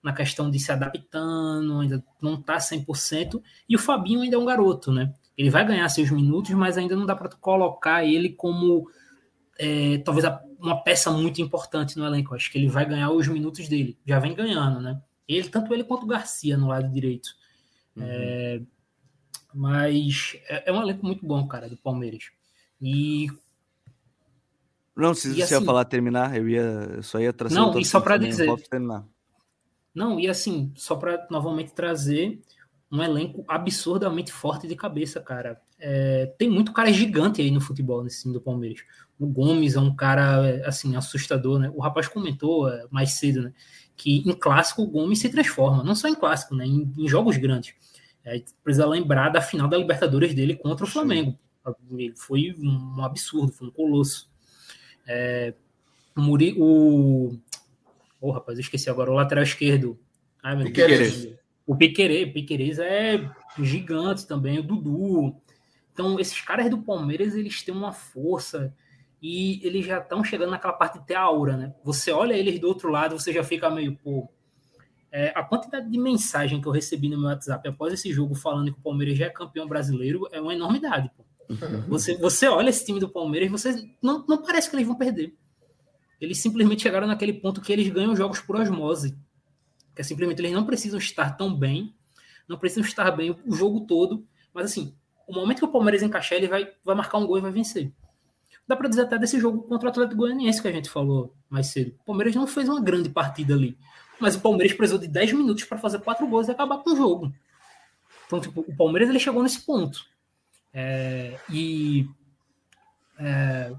[0.03, 3.41] na questão de se adaptando, ainda não está 100%.
[3.69, 5.13] E o Fabinho ainda é um garoto, né?
[5.37, 8.89] Ele vai ganhar seus minutos, mas ainda não dá para colocar ele como
[9.57, 10.25] é, talvez
[10.59, 12.35] uma peça muito importante no elenco.
[12.35, 13.97] Acho que ele vai ganhar os minutos dele.
[14.05, 15.01] Já vem ganhando, né?
[15.27, 17.29] Ele, tanto ele quanto o Garcia no lado direito.
[17.95, 18.03] Uhum.
[18.05, 18.61] É,
[19.53, 22.31] mas é, é, um elenco muito bom, cara, do Palmeiras.
[22.81, 23.27] E.
[24.95, 26.61] Não, se você assim, ia falar terminar, eu ia
[26.95, 27.55] eu só ia trazer.
[27.55, 28.47] Não, e só para dizer.
[29.93, 32.41] Não, e assim, só para novamente trazer
[32.91, 35.61] um elenco absurdamente forte de cabeça, cara.
[35.79, 38.81] É, tem muito cara gigante aí no futebol nesse time do Palmeiras.
[39.17, 41.71] O Gomes é um cara, assim, assustador, né?
[41.73, 43.53] O rapaz comentou é, mais cedo, né?
[43.95, 46.65] Que em clássico o Gomes se transforma, não só em clássico, né?
[46.65, 47.73] Em, em jogos grandes.
[48.23, 51.37] É, precisa lembrar da final da Libertadores dele contra o Flamengo.
[51.91, 54.30] Ele foi um absurdo, foi um colosso.
[55.13, 55.53] É,
[56.15, 57.37] o Muri, o.
[58.21, 59.99] Oh, rapaz, eu esqueci agora, o lateral esquerdo.
[60.41, 61.27] Ai, meu Deus.
[61.67, 65.35] O Piquerez, Piquerez é gigante também, o Dudu.
[65.91, 68.73] Então, esses caras do Palmeiras, eles têm uma força
[69.21, 71.75] e eles já estão chegando naquela parte de ter aura, né?
[71.83, 74.29] Você olha eles do outro lado, você já fica meio, pô.
[75.11, 78.71] É, a quantidade de mensagem que eu recebi no meu WhatsApp após esse jogo falando
[78.71, 81.20] que o Palmeiras já é campeão brasileiro é uma enormidade, pô.
[81.87, 84.95] Você, você olha esse time do Palmeiras e você não, não parece que eles vão
[84.95, 85.35] perder.
[86.19, 89.17] Eles simplesmente chegaram naquele ponto que eles ganham jogos por osmose.
[89.95, 91.93] Que é simplesmente eles não precisam estar tão bem,
[92.47, 94.95] não precisam estar bem o jogo todo, mas assim,
[95.27, 97.91] o momento que o Palmeiras encaixar, ele vai, vai marcar um gol e vai vencer.
[98.67, 101.67] Dá para dizer até desse jogo contra o Atlético Goianiense que a gente falou mais
[101.67, 101.95] cedo.
[102.01, 103.77] O Palmeiras não fez uma grande partida ali,
[104.19, 106.95] mas o Palmeiras precisou de 10 minutos para fazer quatro gols e acabar com o
[106.95, 107.33] jogo.
[108.27, 110.05] Então, tipo, o Palmeiras ele chegou nesse ponto.
[110.73, 112.07] É, e
[113.19, 113.73] é,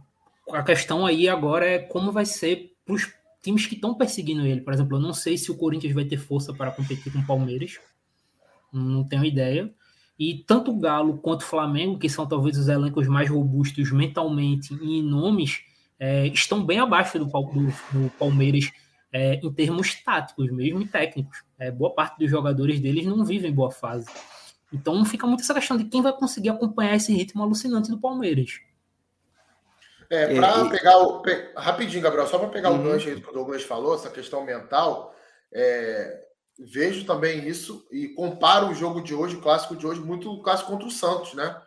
[0.50, 3.12] a questão aí agora é como vai ser para os
[3.42, 4.60] times que estão perseguindo ele.
[4.60, 7.26] Por exemplo, eu não sei se o Corinthians vai ter força para competir com o
[7.26, 7.78] Palmeiras.
[8.72, 9.72] Não tenho ideia.
[10.18, 14.72] E tanto o Galo quanto o Flamengo, que são talvez os elencos mais robustos mentalmente
[14.74, 15.62] e em nomes,
[15.98, 18.70] é, estão bem abaixo do, do, do Palmeiras
[19.12, 21.42] é, em termos táticos, mesmo e técnicos.
[21.58, 24.06] É, boa parte dos jogadores deles não vivem boa fase.
[24.72, 28.60] Então fica muito essa questão de quem vai conseguir acompanhar esse ritmo alucinante do Palmeiras.
[30.08, 31.22] É, para pegar o.
[31.56, 32.80] Rapidinho, Gabriel, só para pegar uhum.
[32.80, 35.14] o gancho aí do que o Douglas falou, essa questão mental,
[35.50, 36.24] é,
[36.58, 40.42] vejo também isso e comparo o jogo de hoje, o clássico de hoje, muito o
[40.42, 41.58] clássico contra o Santos, né?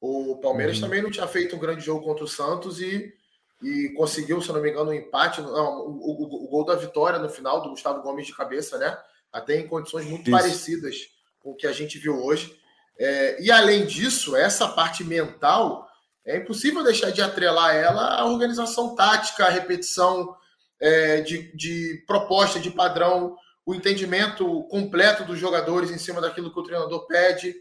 [0.00, 0.82] O Palmeiras uhum.
[0.82, 3.14] também não tinha feito um grande jogo contra o Santos e,
[3.62, 7.20] e conseguiu, se não me engano, um empate, não, o, o, o, gol da vitória
[7.20, 8.98] no final do Gustavo Gomes de cabeça, né?
[9.32, 10.30] Até em condições muito isso.
[10.32, 10.96] parecidas
[11.44, 12.56] o que a gente viu hoje.
[12.98, 15.88] É, e além disso, essa parte mental
[16.24, 20.36] é impossível deixar de atrelar ela à organização tática, à repetição
[20.80, 26.58] é, de, de proposta, de padrão, o entendimento completo dos jogadores em cima daquilo que
[26.58, 27.54] o treinador pede,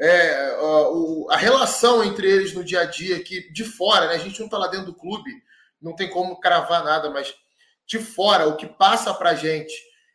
[0.00, 4.18] é, a, a, relação entre eles no dia a dia, que de fora, né, a
[4.18, 5.30] gente não está lá dentro do clube,
[5.80, 7.34] não tem como cravar nada, mas
[7.86, 9.72] de fora, o que passa para a gente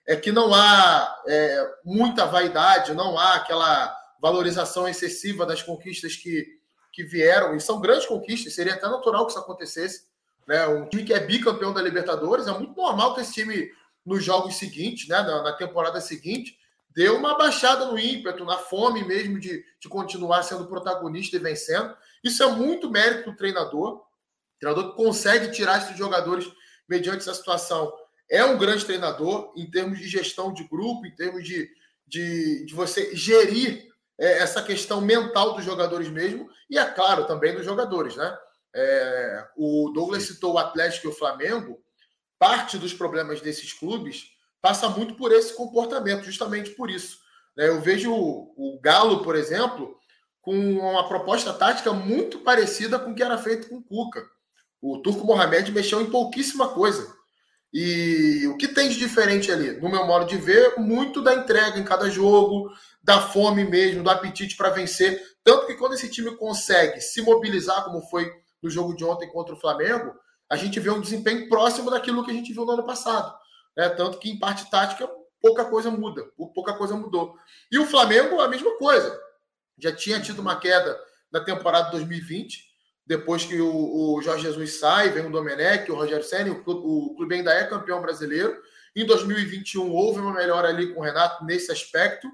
[0.07, 6.57] é que não há é, muita vaidade, não há aquela valorização excessiva das conquistas que
[6.97, 10.07] que vieram, e são grandes conquistas, seria até natural que isso acontecesse.
[10.47, 10.67] Né?
[10.67, 13.71] Um time que é bicampeão da Libertadores, é muito normal que esse time,
[14.03, 15.21] nos jogos seguintes, né?
[15.21, 16.57] na, na temporada seguinte,
[16.95, 21.95] deu uma baixada no ímpeto, na fome mesmo de, de continuar sendo protagonista e vencendo.
[22.23, 23.97] Isso é muito mérito do treinador.
[23.97, 26.51] O treinador que consegue tirar esses jogadores
[26.89, 27.93] mediante essa situação.
[28.29, 31.69] É um grande treinador em termos de gestão de grupo, em termos de,
[32.05, 37.55] de, de você gerir é, essa questão mental dos jogadores mesmo, e é claro, também
[37.55, 38.37] dos jogadores, né?
[38.75, 41.79] É, o Douglas citou o Atlético e o Flamengo,
[42.37, 44.25] parte dos problemas desses clubes
[44.61, 47.19] passa muito por esse comportamento, justamente por isso.
[47.55, 47.69] Né?
[47.69, 49.97] Eu vejo o, o Galo, por exemplo,
[50.41, 54.25] com uma proposta tática muito parecida com o que era feito com o Cuca.
[54.81, 57.16] O Turco Mohamed mexeu em pouquíssima coisa.
[57.73, 59.79] E o que tem de diferente ali?
[59.79, 62.71] No meu modo de ver, muito da entrega em cada jogo,
[63.03, 65.21] da fome mesmo, do apetite para vencer.
[65.43, 69.53] Tanto que quando esse time consegue se mobilizar, como foi no jogo de ontem contra
[69.53, 70.13] o Flamengo,
[70.49, 73.33] a gente vê um desempenho próximo daquilo que a gente viu no ano passado.
[73.75, 73.89] Né?
[73.89, 75.07] Tanto que em parte tática,
[75.41, 77.35] pouca coisa muda, pouca coisa mudou.
[77.71, 79.17] E o Flamengo, a mesma coisa.
[79.77, 80.99] Já tinha tido uma queda
[81.31, 82.66] na temporada 2020,
[83.07, 86.81] depois que o, o Jorge Jesus sai, vem o Domenech, o Rogério Senna, o clube,
[86.83, 88.61] o clube ainda é campeão brasileiro.
[88.93, 92.27] Em 2021 houve uma melhora ali com o Renato nesse aspecto.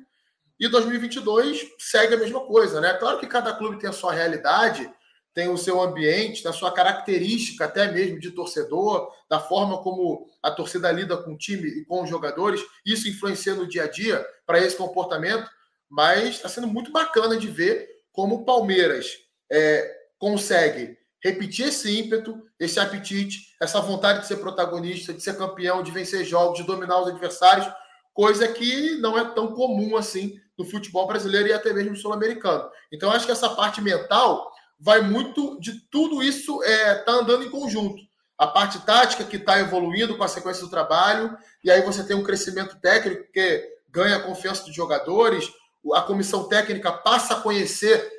[0.59, 2.93] E 2022 segue a mesma coisa, né?
[2.93, 4.91] Claro que cada clube tem a sua realidade,
[5.31, 10.49] tem o seu ambiente, da sua característica até mesmo de torcedor, da forma como a
[10.49, 14.25] torcida lida com o time e com os jogadores, isso influencia no dia a dia
[14.45, 15.47] para esse comportamento,
[15.89, 19.17] mas está sendo muito bacana de ver como o Palmeiras
[19.51, 25.83] é, consegue repetir esse ímpeto, esse apetite, essa vontade de ser protagonista, de ser campeão,
[25.83, 27.67] de vencer jogos, de dominar os adversários,
[28.13, 32.69] coisa que não é tão comum assim no futebol brasileiro e até mesmo sul-americano.
[32.89, 34.49] Então, acho que essa parte mental
[34.79, 38.01] vai muito de tudo isso é, tá andando em conjunto.
[38.37, 42.15] A parte tática que está evoluindo com a sequência do trabalho, e aí você tem
[42.15, 45.51] um crescimento técnico que ganha a confiança dos jogadores,
[45.93, 48.09] a comissão técnica passa a conhecer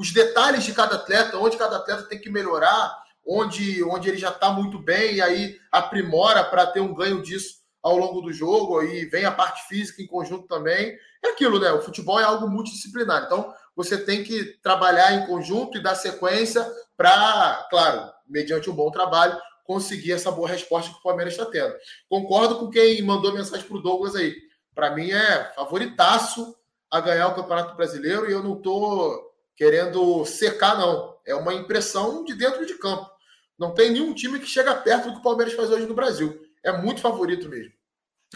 [0.00, 4.30] os detalhes de cada atleta, onde cada atleta tem que melhorar, onde, onde ele já
[4.30, 8.78] está muito bem, e aí aprimora para ter um ganho disso ao longo do jogo,
[8.78, 10.96] aí vem a parte física em conjunto também.
[11.22, 11.70] É aquilo, né?
[11.72, 13.24] O futebol é algo multidisciplinar.
[13.24, 18.90] Então, você tem que trabalhar em conjunto e dar sequência para, claro, mediante um bom
[18.90, 21.74] trabalho, conseguir essa boa resposta que o Palmeiras está tendo.
[22.08, 24.34] Concordo com quem mandou mensagem para o Douglas aí.
[24.74, 26.56] Para mim é favoritaço
[26.90, 29.29] a ganhar o Campeonato Brasileiro e eu não estou
[29.60, 31.16] querendo secar, não.
[31.26, 33.10] É uma impressão de dentro de campo.
[33.58, 36.40] Não tem nenhum time que chega perto do que o Palmeiras faz hoje no Brasil.
[36.64, 37.70] É muito favorito mesmo.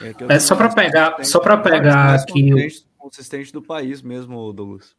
[0.02, 4.94] É, é só para pegar, só para pegar aqui consistente, consistente do país mesmo, Douglas.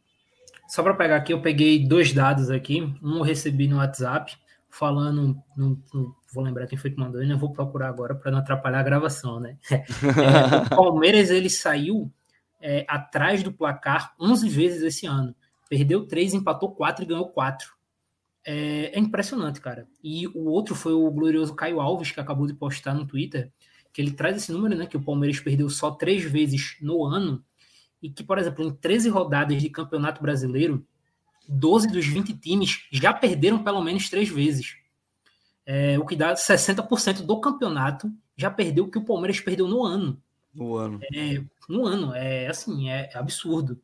[0.66, 2.82] Só para pegar aqui, eu peguei dois dados aqui.
[3.00, 4.36] Um eu recebi no WhatsApp,
[4.68, 5.40] falando.
[5.56, 8.40] Não, não vou lembrar quem foi que mandou, e não vou procurar agora para não
[8.40, 9.56] atrapalhar a gravação, né?
[9.70, 12.10] É, o Palmeiras ele saiu
[12.60, 15.32] é, atrás do placar 11 vezes esse ano.
[15.68, 17.74] Perdeu 3, empatou 4 e ganhou 4.
[18.44, 19.88] É, é, impressionante, cara.
[20.02, 23.52] E o outro foi o glorioso Caio Alves, que acabou de postar no Twitter,
[23.92, 24.86] que ele traz esse número, né?
[24.86, 27.44] Que o Palmeiras perdeu só três vezes no ano
[28.00, 30.86] e que, por exemplo, em 13 rodadas de Campeonato Brasileiro,
[31.48, 34.76] 12 dos 20 times já perderam pelo menos três vezes.
[35.64, 39.82] É, o que dá 60% do campeonato já perdeu o que o Palmeiras perdeu no
[39.82, 40.22] ano.
[40.54, 41.00] No ano.
[41.12, 43.80] É, no ano, é assim, é absurdo.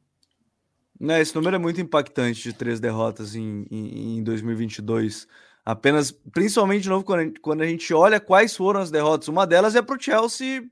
[0.99, 5.27] Né, esse número é muito impactante de três derrotas em, em, em 2022.
[5.65, 9.29] Apenas, principalmente de novo, quando a, gente, quando a gente olha quais foram as derrotas.
[9.29, 10.63] Uma delas é para o Chelsea,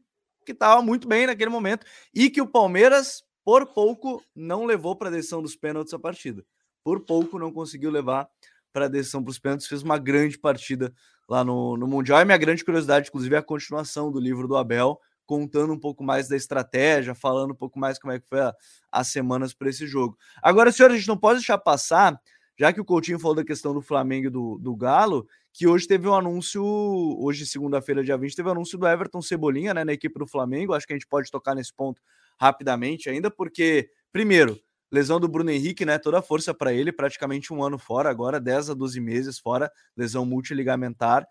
[0.45, 5.09] que estava muito bem naquele momento, e que o Palmeiras por pouco não levou para
[5.09, 6.45] a decisão dos pênaltis a partida.
[6.85, 8.29] Por pouco não conseguiu levar
[8.73, 10.93] para a decisão para os pênaltis, fez uma grande partida
[11.29, 12.21] lá no, no Mundial.
[12.21, 15.01] E minha grande curiosidade, inclusive, é a continuação do livro do Abel,
[15.31, 18.53] contando um pouco mais da estratégia, falando um pouco mais como é que foi a,
[18.91, 20.19] as semanas para esse jogo.
[20.43, 22.21] Agora, senhor, a gente não pode deixar passar,
[22.59, 25.87] já que o Coutinho falou da questão do Flamengo e do, do Galo, que hoje
[25.87, 29.93] teve um anúncio, hoje, segunda-feira, dia 20, teve um anúncio do Everton Cebolinha, né, na
[29.93, 30.75] equipe do Flamengo.
[30.75, 32.03] Acho que a gente pode tocar nesse ponto
[32.37, 34.61] rapidamente ainda, porque, primeiro,
[34.91, 35.97] lesão do Bruno Henrique, né?
[35.97, 39.71] Toda a força para ele, praticamente um ano fora, agora 10 a 12 meses fora,
[39.97, 41.25] lesão multiligamentar.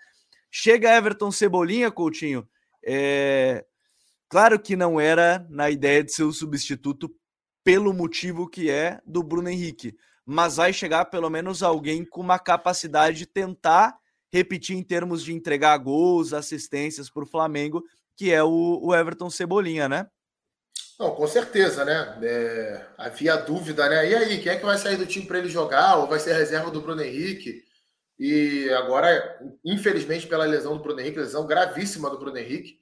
[0.49, 2.47] Chega Everton Cebolinha, Coutinho.
[2.81, 3.65] É...
[4.29, 7.09] Claro que não era na ideia de ser o substituto
[7.63, 12.37] pelo motivo que é do Bruno Henrique, mas vai chegar pelo menos alguém com uma
[12.37, 13.97] capacidade de tentar
[14.31, 17.83] repetir em termos de entregar gols, assistências para o Flamengo,
[18.15, 20.07] que é o, o Everton Cebolinha, né?
[20.99, 22.19] Não, com certeza, né?
[22.21, 24.09] É, havia dúvida, né?
[24.09, 25.95] E aí, quem é que vai sair do time para ele jogar?
[25.95, 27.63] Ou vai ser reserva do Bruno Henrique?
[28.19, 32.77] E agora, infelizmente, pela lesão do Bruno Henrique, lesão gravíssima do Bruno Henrique,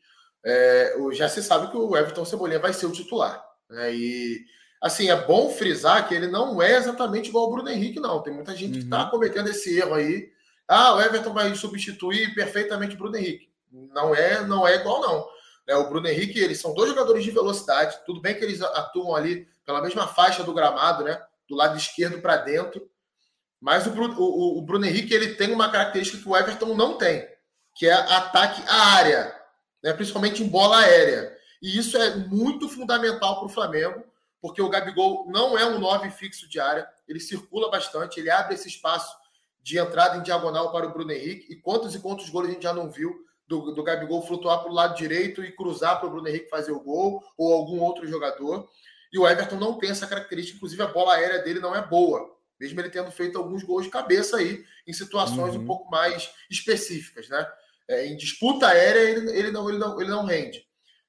[0.45, 3.43] é, já se sabe que o Everton Cebolinha vai ser o titular.
[3.69, 3.93] Né?
[3.93, 4.45] E
[4.81, 8.21] assim, é bom frisar que ele não é exatamente igual ao Bruno Henrique, não.
[8.21, 8.79] Tem muita gente tá uhum.
[8.79, 10.29] que está cometendo esse erro aí.
[10.67, 13.49] Ah, o Everton vai substituir perfeitamente o Bruno Henrique.
[13.71, 15.27] Não é, não é igual, não.
[15.67, 15.75] Né?
[15.75, 17.99] O Bruno Henrique, eles são dois jogadores de velocidade.
[18.05, 21.21] Tudo bem que eles atuam ali pela mesma faixa do gramado, né?
[21.47, 22.89] Do lado esquerdo para dentro.
[23.59, 26.97] Mas o Bruno, o, o Bruno Henrique ele tem uma característica que o Everton não
[26.97, 27.27] tem,
[27.75, 29.33] que é ataque à área,
[29.83, 29.93] né?
[29.93, 31.35] principalmente em bola aérea.
[31.61, 34.03] E isso é muito fundamental para o Flamengo,
[34.41, 38.53] porque o Gabigol não é um 9 fixo de área, ele circula bastante, ele abre
[38.53, 39.15] esse espaço
[39.61, 41.51] de entrada em diagonal para o Bruno Henrique.
[41.51, 44.69] E quantos e quantos gols a gente já não viu do, do Gabigol flutuar para
[44.69, 48.07] o lado direito e cruzar para o Bruno Henrique fazer o gol, ou algum outro
[48.07, 48.69] jogador.
[49.11, 52.29] E o Everton não tem essa característica, inclusive a bola aérea dele não é boa,
[52.59, 55.61] mesmo ele tendo feito alguns gols de cabeça aí, em situações uhum.
[55.61, 57.47] um pouco mais específicas, né?
[57.89, 60.61] É, em disputa aérea, ele, ele, não, ele, não, ele não rende.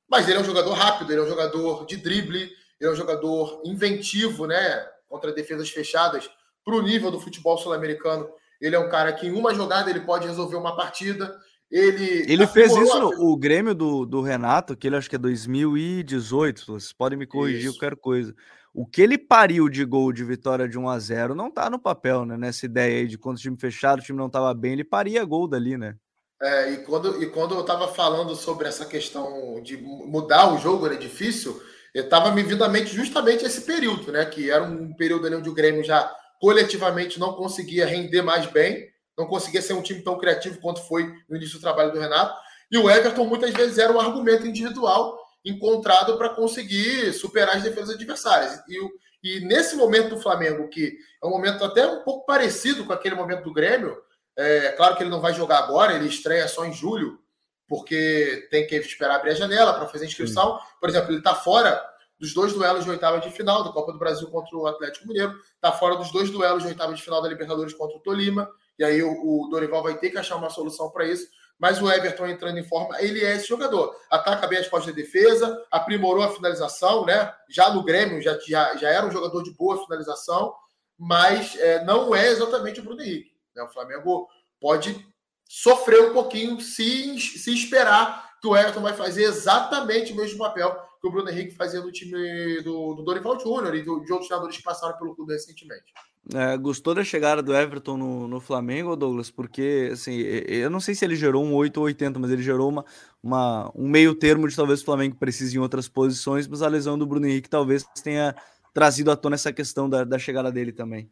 [0.08, 2.50] Mas ele é um jogador rápido, ele é um jogador de drible,
[2.80, 4.86] ele é um jogador inventivo, né?
[5.08, 6.30] Contra defesas fechadas,
[6.64, 8.28] para o nível do futebol sul-americano.
[8.60, 11.36] Ele é um cara que em uma jogada ele pode resolver uma partida,
[11.70, 15.18] Ele, ele fez isso no o Grêmio do, do Renato, que ele acho que é
[15.18, 16.66] 2018.
[16.66, 17.78] Vocês podem me corrigir isso.
[17.78, 18.34] qualquer coisa.
[18.72, 21.78] O que ele pariu de gol de vitória de 1 a 0 não tá no
[21.78, 22.36] papel, né?
[22.36, 25.24] Nessa ideia aí de quando o time fechado, o time não tava bem, ele paria
[25.24, 25.96] gol dali, né?
[26.40, 30.86] É, e quando, e quando eu tava falando sobre essa questão de mudar o jogo,
[30.86, 31.60] era difícil,
[31.92, 34.24] eu tava me vindo à mente justamente esse período, né?
[34.24, 38.88] Que era um período ali onde o Grêmio já coletivamente não conseguia render mais bem,
[39.16, 42.38] não conseguia ser um time tão criativo quanto foi no início do trabalho do Renato.
[42.70, 47.96] E o Everton muitas vezes era um argumento individual encontrado para conseguir superar as defesas
[47.96, 48.62] adversárias.
[48.68, 48.78] E,
[49.24, 53.16] e nesse momento do Flamengo, que é um momento até um pouco parecido com aquele
[53.16, 53.96] momento do Grêmio,
[54.38, 57.18] é claro que ele não vai jogar agora, ele estreia só em julho,
[57.66, 60.58] porque tem que esperar abrir a janela para fazer a inscrição.
[60.58, 60.64] Sim.
[60.80, 61.84] Por exemplo, ele está fora
[62.18, 65.34] dos dois duelos de oitava de final da Copa do Brasil contra o Atlético Mineiro,
[65.54, 68.84] está fora dos dois duelos de oitava de final da Libertadores contra o Tolima, e
[68.84, 71.28] aí o, o Dorival vai ter que achar uma solução para isso
[71.58, 73.94] mas o Everton entrando em forma, ele é esse jogador.
[74.08, 77.34] Ataca bem as costas de defesa, aprimorou a finalização, né?
[77.48, 80.54] Já no Grêmio já, já, já era um jogador de boa finalização,
[80.96, 83.32] mas é, não é exatamente o Bruno Henrique.
[83.58, 83.64] Né?
[83.64, 84.28] O Flamengo
[84.60, 85.06] pode
[85.46, 90.76] sofrer um pouquinho se, se esperar que o Everton vai fazer exatamente o mesmo papel
[91.00, 94.28] que o Bruno Henrique fazia no time do, do Dorival Júnior e do, de outros
[94.28, 95.92] jogadores que passaram pelo clube recentemente.
[96.34, 99.30] É, gostou da chegada do Everton no, no, Flamengo, Douglas?
[99.30, 102.68] Porque, assim, eu não sei se ele gerou um 8 ou 80, mas ele gerou
[102.68, 102.84] uma,
[103.22, 106.98] uma, um meio termo de talvez o Flamengo precise em outras posições, mas a lesão
[106.98, 108.34] do Bruno Henrique talvez tenha
[108.74, 111.10] trazido à tona essa questão da, da chegada dele também.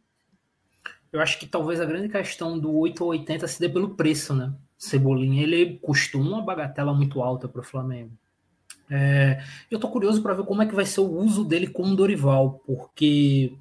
[1.11, 4.33] Eu acho que talvez a grande questão do 8 ou 80 se dê pelo preço,
[4.33, 4.53] né?
[4.77, 8.11] Cebolinha, ele custou uma bagatela muito alta para o Flamengo.
[8.89, 11.83] É, eu tô curioso para ver como é que vai ser o uso dele com
[11.83, 13.53] o Dorival, porque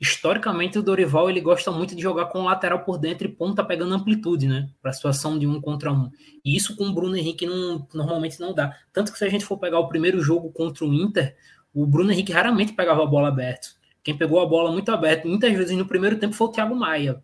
[0.00, 3.94] historicamente o Dorival ele gosta muito de jogar com lateral por dentro e ponta pegando
[3.94, 4.68] amplitude, né?
[4.80, 6.10] Para a situação de um contra um.
[6.44, 8.76] E isso com o Bruno Henrique não, normalmente não dá.
[8.92, 11.36] Tanto que se a gente for pegar o primeiro jogo contra o Inter,
[11.74, 13.68] o Bruno Henrique raramente pegava a bola aberta.
[14.02, 17.22] Quem pegou a bola muito aberta, muitas vezes no primeiro tempo foi o Thiago Maia.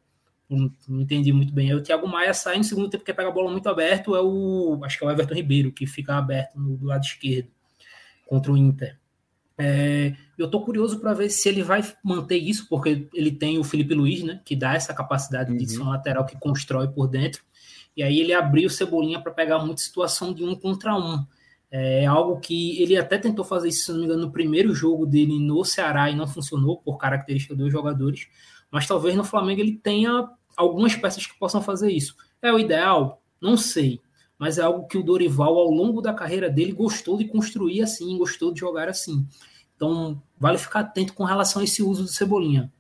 [0.49, 1.71] Não, não entendi muito bem.
[1.71, 4.21] Aí o Thiago Maia sai no segundo tempo, quem pega a bola muito aberto é
[4.23, 4.81] o.
[4.83, 7.49] Acho que é o Everton Ribeiro, que fica aberto no, do lado esquerdo
[8.27, 8.97] contra o Inter.
[9.61, 13.65] É, eu estou curioso para ver se ele vai manter isso, porque ele tem o
[13.65, 15.57] Felipe Luiz, né, que dá essa capacidade uhum.
[15.57, 17.43] de ser um lateral que constrói por dentro.
[17.97, 21.27] E aí ele abriu o Cebolinha para pegar muita situação de um contra um.
[21.71, 25.39] É algo que ele até tentou fazer se não me engano, no primeiro jogo dele
[25.39, 28.29] no Ceará e não funcionou por característica dos jogadores.
[28.71, 32.17] Mas talvez no Flamengo ele tenha algumas peças que possam fazer isso.
[32.41, 33.23] É o ideal?
[33.41, 34.01] Não sei.
[34.39, 38.17] Mas é algo que o Dorival, ao longo da carreira dele, gostou de construir assim,
[38.17, 39.27] gostou de jogar assim.
[39.75, 42.73] Então, vale ficar atento com relação a esse uso do Cebolinha.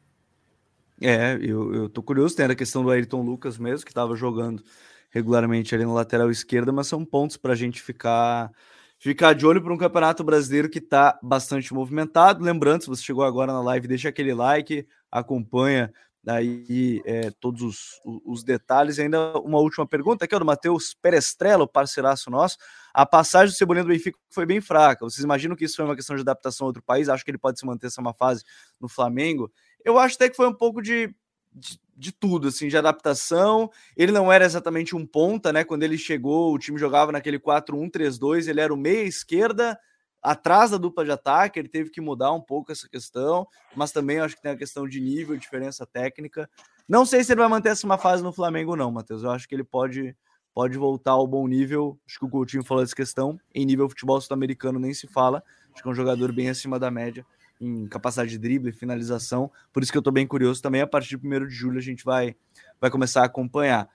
[1.00, 4.62] É, eu, eu tô curioso, tem a questão do Ayrton Lucas mesmo, que estava jogando
[5.10, 8.52] regularmente ali na lateral esquerda, mas são pontos para a gente ficar
[8.98, 12.44] ficar de olho para um campeonato brasileiro que está bastante movimentado.
[12.44, 15.92] Lembrando, se você chegou agora na live, deixa aquele like, acompanha
[16.26, 18.98] aí é, todos os, os, detalhes.
[18.98, 22.58] E ainda uma última pergunta aqui, ó, do Matheus Perestrello, parceiraço nosso.
[22.92, 25.04] A passagem do Cebolinha do Benfica foi bem fraca.
[25.04, 27.08] Vocês imaginam que isso foi uma questão de adaptação a outro país?
[27.08, 28.44] Acho que ele pode se manter essa uma fase
[28.80, 29.50] no Flamengo.
[29.84, 31.14] Eu acho até que foi um pouco de,
[31.52, 33.68] de, de, tudo, assim, de adaptação.
[33.96, 35.64] Ele não era exatamente um ponta, né?
[35.64, 39.78] Quando ele chegou, o time jogava naquele 4-1-3-2, ele era o meia esquerda,
[40.22, 44.20] atrás da dupla de ataque, ele teve que mudar um pouco essa questão, mas também
[44.20, 46.48] acho que tem a questão de nível, diferença técnica.
[46.88, 49.22] Não sei se ele vai manter essa fase no Flamengo, não, Matheus.
[49.22, 50.16] Eu acho que ele pode
[50.54, 51.96] pode voltar ao bom nível.
[52.04, 53.38] Acho que o Coutinho falou dessa questão.
[53.54, 55.40] Em nível futebol sul-americano nem se fala.
[55.72, 57.24] Acho que é um jogador bem acima da média
[57.60, 59.50] em capacidade de drible, finalização.
[59.72, 60.80] Por isso que eu tô bem curioso também.
[60.80, 62.34] A partir de 1 de julho a gente vai,
[62.80, 63.88] vai começar a acompanhar.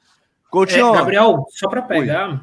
[0.50, 2.40] Coutinho, é, Gabriel, só para pegar, Oi.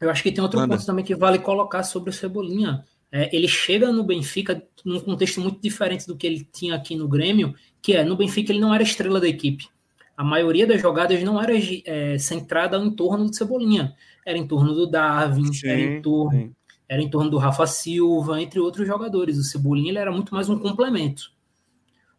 [0.00, 0.74] eu acho que tem outro Manda.
[0.74, 2.84] ponto também que vale colocar sobre o Cebolinha.
[3.12, 7.06] É, ele chega no Benfica num contexto muito diferente do que ele tinha aqui no
[7.06, 9.68] Grêmio, que é, no Benfica ele não era estrela da equipe.
[10.16, 11.52] A maioria das jogadas não era
[11.84, 13.94] é, centrada em torno do Cebolinha.
[14.24, 16.52] Era em torno do Darwin, sim, era, em torno,
[16.88, 19.38] era em torno do Rafa Silva, entre outros jogadores.
[19.38, 21.32] O Cebolinha ele era muito mais um complemento.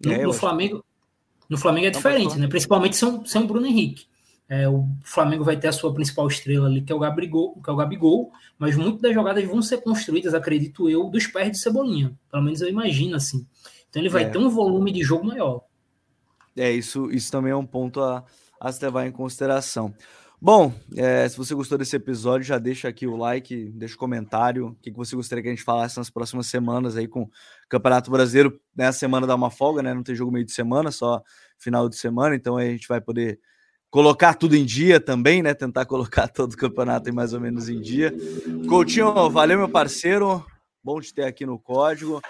[0.04, 0.84] No, é, no Flamengo,
[1.50, 2.48] no Flamengo é diferente, né?
[2.48, 4.06] principalmente sem, sem o Bruno Henrique.
[4.50, 7.70] É, o Flamengo vai ter a sua principal estrela ali, que é o Gabigol, que
[7.70, 11.58] é o Gabigol, mas muitas das jogadas vão ser construídas, acredito eu, dos pés de
[11.58, 12.18] Cebolinha.
[12.32, 13.46] Pelo menos eu imagino assim.
[13.90, 14.30] Então ele vai é.
[14.30, 15.64] ter um volume de jogo maior.
[16.56, 18.24] É, isso, isso também é um ponto a,
[18.60, 19.94] a se levar em consideração.
[20.40, 24.68] Bom, é, se você gostou desse episódio, já deixa aqui o like, deixa o comentário,
[24.68, 27.30] o que, que você gostaria que a gente falasse nas próximas semanas aí com o
[27.68, 29.96] Campeonato Brasileiro, né, semana dá uma folga, né?
[29.96, 31.24] Não tem jogo meio de semana, só
[31.58, 33.40] final de semana, então aí a gente vai poder
[33.90, 35.56] colocar tudo em dia também, né?
[35.56, 38.14] Tentar colocar todo o campeonato mais ou menos em dia.
[38.70, 40.46] Coutinho, valeu, meu parceiro.
[40.84, 42.22] Bom te ter aqui no código.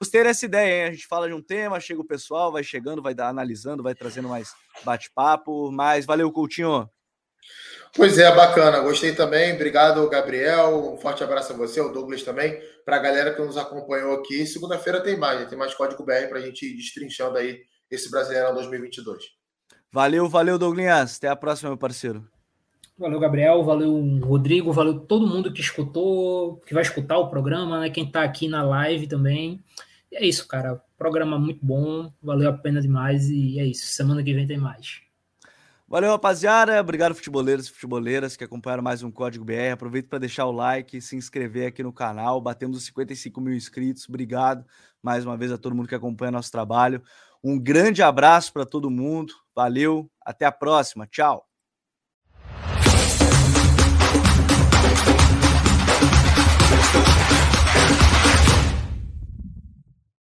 [0.00, 0.88] Gostei dessa ideia, hein?
[0.88, 3.94] A gente fala de um tema, chega o pessoal, vai chegando, vai dar, analisando, vai
[3.94, 4.52] trazendo mais
[4.84, 5.70] bate-papo.
[5.70, 6.90] Mas valeu, Coutinho.
[7.94, 8.80] Pois é, bacana.
[8.80, 9.54] Gostei também.
[9.54, 10.94] Obrigado, Gabriel.
[10.94, 12.58] Um forte abraço a você, o Douglas também.
[12.84, 14.46] Para a galera que nos acompanhou aqui.
[14.46, 18.54] Segunda-feira tem mais, tem mais código BR para a gente ir destrinchando aí esse Brasileirão
[18.54, 19.24] 2022.
[19.90, 21.16] Valeu, valeu, Douglas.
[21.16, 22.26] Até a próxima, meu parceiro.
[22.98, 23.64] Valeu, Gabriel.
[23.64, 24.72] Valeu, Rodrigo.
[24.72, 27.90] Valeu todo mundo que escutou, que vai escutar o programa, né?
[27.90, 29.60] Quem está aqui na live também.
[30.12, 30.82] E é isso, cara.
[30.96, 32.12] Programa muito bom.
[32.22, 33.28] Valeu a pena demais.
[33.30, 33.86] E é isso.
[33.86, 35.07] Semana que vem tem mais.
[35.90, 36.78] Valeu, rapaziada.
[36.78, 39.72] Obrigado, futeboleiros e futeboleiras que acompanharam mais um Código BR.
[39.72, 42.42] Aproveito para deixar o like, se inscrever aqui no canal.
[42.42, 44.06] Batemos os 55 mil inscritos.
[44.06, 44.66] Obrigado
[45.02, 47.02] mais uma vez a todo mundo que acompanha nosso trabalho.
[47.42, 49.32] Um grande abraço para todo mundo.
[49.56, 50.10] Valeu.
[50.20, 51.06] Até a próxima.
[51.06, 51.47] Tchau.